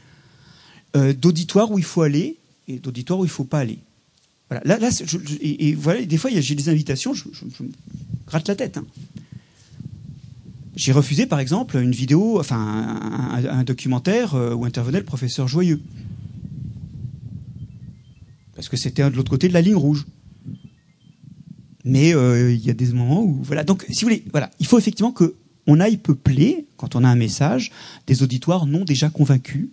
[0.95, 3.79] euh, d'auditoire où il faut aller et d'auditoire où il faut pas aller.
[4.49, 4.63] Voilà.
[4.65, 4.89] Là, là
[5.41, 7.69] et, voilà, des fois, j'ai des invitations, je, me
[8.27, 8.77] gratte la tête.
[8.77, 8.85] Hein.
[10.75, 12.99] J'ai refusé, par exemple, une vidéo, enfin,
[13.49, 15.81] un, documentaire euh, où intervenait le professeur Joyeux
[18.57, 20.07] parce que c'était de l'autre côté de la ligne rouge.
[21.85, 23.63] Mais euh, il y a des moments où voilà.
[23.63, 25.35] Donc, si vous voulez, voilà, il faut effectivement que
[25.67, 27.71] on aille peupler, quand on a un message,
[28.07, 29.69] des auditoires non déjà convaincus.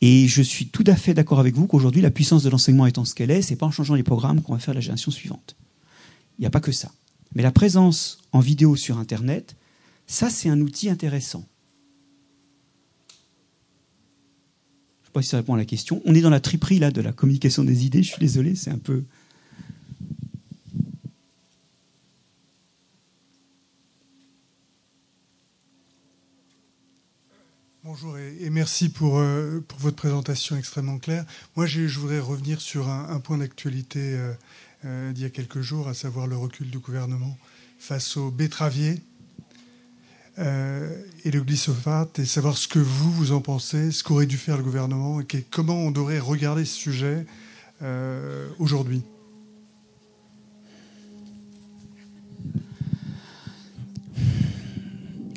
[0.00, 3.04] Et je suis tout à fait d'accord avec vous qu'aujourd'hui, la puissance de l'enseignement étant
[3.04, 5.54] ce qu'elle est, c'est pas en changeant les programmes qu'on va faire la génération suivante.
[6.38, 6.90] Il n'y a pas que ça.
[7.34, 9.54] Mais la présence en vidéo sur Internet,
[10.06, 11.44] ça, c'est un outil intéressant.
[15.14, 16.02] Pas si ça répond à la question.
[16.04, 18.02] On est dans la triperie là de la communication des idées.
[18.02, 19.04] Je suis désolé, c'est un peu.
[27.84, 31.24] Bonjour et, merci pour, euh, pour votre présentation extrêmement claire.
[31.54, 34.32] Moi, je voudrais revenir sur un, point d'actualité euh,
[34.84, 37.38] euh, d'il y a quelques jours, à savoir le recul du gouvernement
[37.78, 39.00] face aux betteraviers
[40.38, 44.36] euh, et le glyphosate et savoir ce que vous, vous en pensez, ce qu'aurait dû
[44.36, 47.26] faire le gouvernement et comment on devrait regarder ce sujet
[47.82, 49.02] euh, aujourd'hui?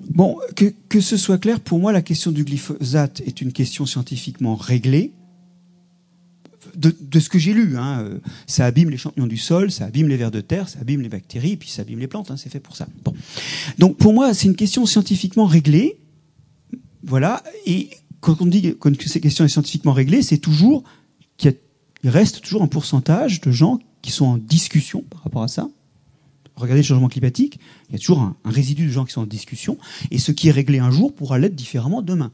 [0.10, 3.86] Bon, que, que, ce soit clair, pour moi, la question du glyphosate est une question
[3.86, 5.14] scientifiquement réglée
[6.76, 7.78] de, ce que j'ai lu.
[7.78, 10.80] Hein, euh, ça abîme les champignons du sol, ça abîme les vers de terre, ça
[10.80, 12.32] abîme les bactéries, puis ça abîme les plantes.
[12.32, 12.88] Hein, c'est fait pour ça.
[13.78, 15.99] Donc pour moi, c'est une question scientifiquement réglée.
[17.03, 17.43] Voilà.
[17.66, 17.89] Et
[18.20, 20.84] quand on dit que ces questions sont scientifiquement réglées, c'est toujours
[21.38, 21.55] qu'il
[22.03, 25.70] reste toujours un pourcentage de gens qui sont en discussion par rapport à ça.
[26.55, 29.28] Regardez le changement climatique, il y a toujours un résidu de gens qui sont en
[29.28, 29.78] discussion,
[30.10, 32.32] et ce qui est réglé un jour pourra l'être différemment demain.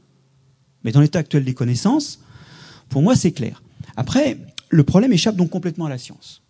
[0.82, 2.20] Mais dans l'état actuel des connaissances,
[2.88, 3.62] pour moi, c'est clair.
[3.96, 4.38] Après,
[4.70, 6.42] le problème échappe donc complètement à la science.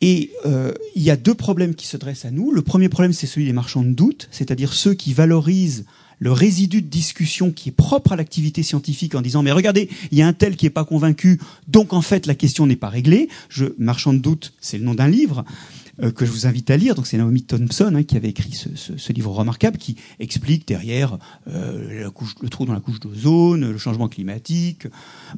[0.00, 2.52] Et euh, il y a deux problèmes qui se dressent à nous.
[2.52, 5.84] Le premier problème, c'est celui des marchands de doute, c'est-à-dire ceux qui valorisent
[6.18, 10.18] le résidu de discussion qui est propre à l'activité scientifique en disant mais regardez, il
[10.18, 12.88] y a un tel qui n'est pas convaincu, donc en fait la question n'est pas
[12.88, 13.28] réglée.
[13.48, 15.44] Je, marchand de doute, c'est le nom d'un livre.
[16.02, 16.94] Euh, que je vous invite à lire.
[16.96, 22.10] Donc c'est Naomi Thompson hein, qui avait écrit ce, livre remarquable qui explique derrière euh,
[22.42, 24.88] le trou dans la couche d'ozone, le changement climatique,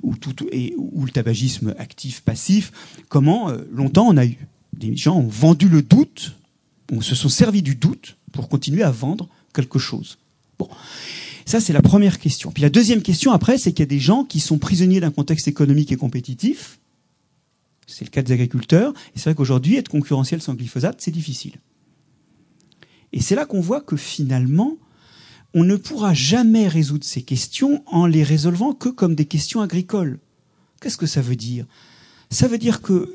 [0.03, 2.73] ou, tout, et, ou le tabagisme actif-passif.
[3.11, 4.39] Comment euh, longtemps on a eu
[4.73, 6.37] des gens ont vendu le doute,
[6.91, 10.19] on se sont servis du doute pour continuer à vendre quelque chose.
[10.59, 10.69] Bon.
[11.45, 12.51] Ça, c'est la première question.
[12.51, 15.11] Puis la deuxième question, après, c'est qu'il y a des gens qui sont prisonniers d'un
[15.11, 16.79] contexte économique et compétitif,
[17.87, 18.93] c'est le cas des agriculteurs.
[19.14, 21.55] Et c'est vrai qu'aujourd'hui, être concurrentiel sans glyphosate, c'est difficile.
[23.12, 24.76] Et c'est là qu'on voit que finalement,
[25.55, 30.18] on ne pourra jamais résoudre ces questions en les résolvant que comme des questions agricoles.
[30.80, 31.66] Qu'est-ce que ça veut dire?
[32.30, 33.14] Ça veut dire que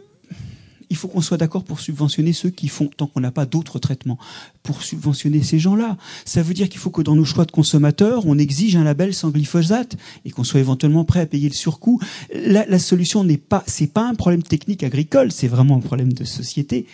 [0.91, 3.79] il faut qu'on soit d'accord pour subventionner ceux qui font, tant qu'on n'a pas d'autres
[3.79, 4.19] traitements,
[4.61, 5.97] pour subventionner ces gens-là.
[6.25, 9.13] Ça veut dire qu'il faut que dans nos choix de consommateurs, on exige un label
[9.13, 12.01] sans glyphosate et qu'on soit éventuellement prêt à payer le surcoût.
[12.35, 16.25] La, solution n'est pas, c'est pas un problème technique agricole, c'est vraiment un problème de
[16.25, 16.85] société.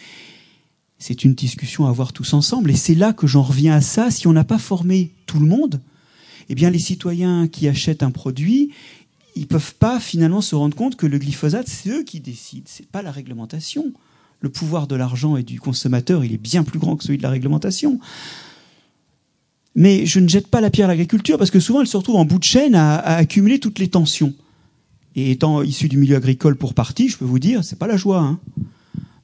[1.00, 4.12] C'est une discussion à avoir tous ensemble et c'est là que j'en reviens à ça.
[4.12, 5.82] Si on n'a pas formé tout le monde,
[6.50, 8.72] eh bien les citoyens qui achètent un produit,
[9.38, 12.88] ils peuvent pas finalement se rendre compte que le glyphosate, c'est eux qui décident, c'est
[12.88, 13.94] pas la réglementation.
[14.40, 17.24] Le pouvoir de l'argent et du consommateur, il est bien plus grand que celui de
[17.24, 18.00] la réglementation.
[19.76, 22.16] Mais je ne jette pas la pierre à l'agriculture parce que souvent elle se retrouve
[22.16, 24.34] en bout de chaîne à, accumuler toutes les tensions.
[25.16, 27.98] Et étant issu du milieu agricole pour partie, je peux vous dire, c'est pas la
[27.98, 28.20] joie.
[28.20, 28.40] Hein.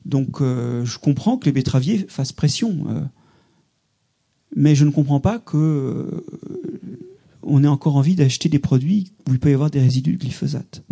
[0.05, 2.85] Donc euh, je comprends que les betteraviers fassent pression.
[2.89, 3.01] Euh.
[4.55, 6.72] mais je ne comprends pas que euh,
[7.45, 10.17] on ait encore envie d'acheter des produits où il peut y avoir des résidus de
[10.17, 10.83] glyphosate.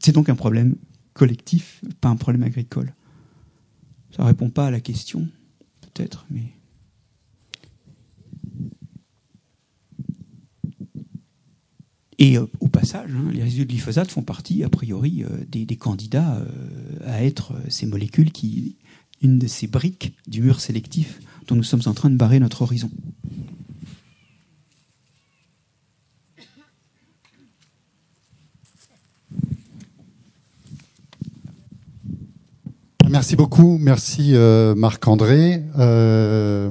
[0.00, 0.76] C'est donc un problème
[1.14, 2.94] collectif, pas un problème agricole.
[4.14, 5.28] Ça ne répond pas à la question,
[5.80, 6.52] peut-être, mais.
[12.18, 15.66] Et euh, au passage, hein, les résidus de glyphosate font partie, a priori, euh, des,
[15.76, 16.46] candidats euh,
[17.04, 18.76] à être ces molécules qui,
[19.20, 22.62] une de ces briques du mur sélectif dont nous sommes en train de barrer notre
[22.62, 22.90] horizon.
[33.14, 35.62] Merci beaucoup, merci euh, Marc-André.
[35.78, 36.68] Euh,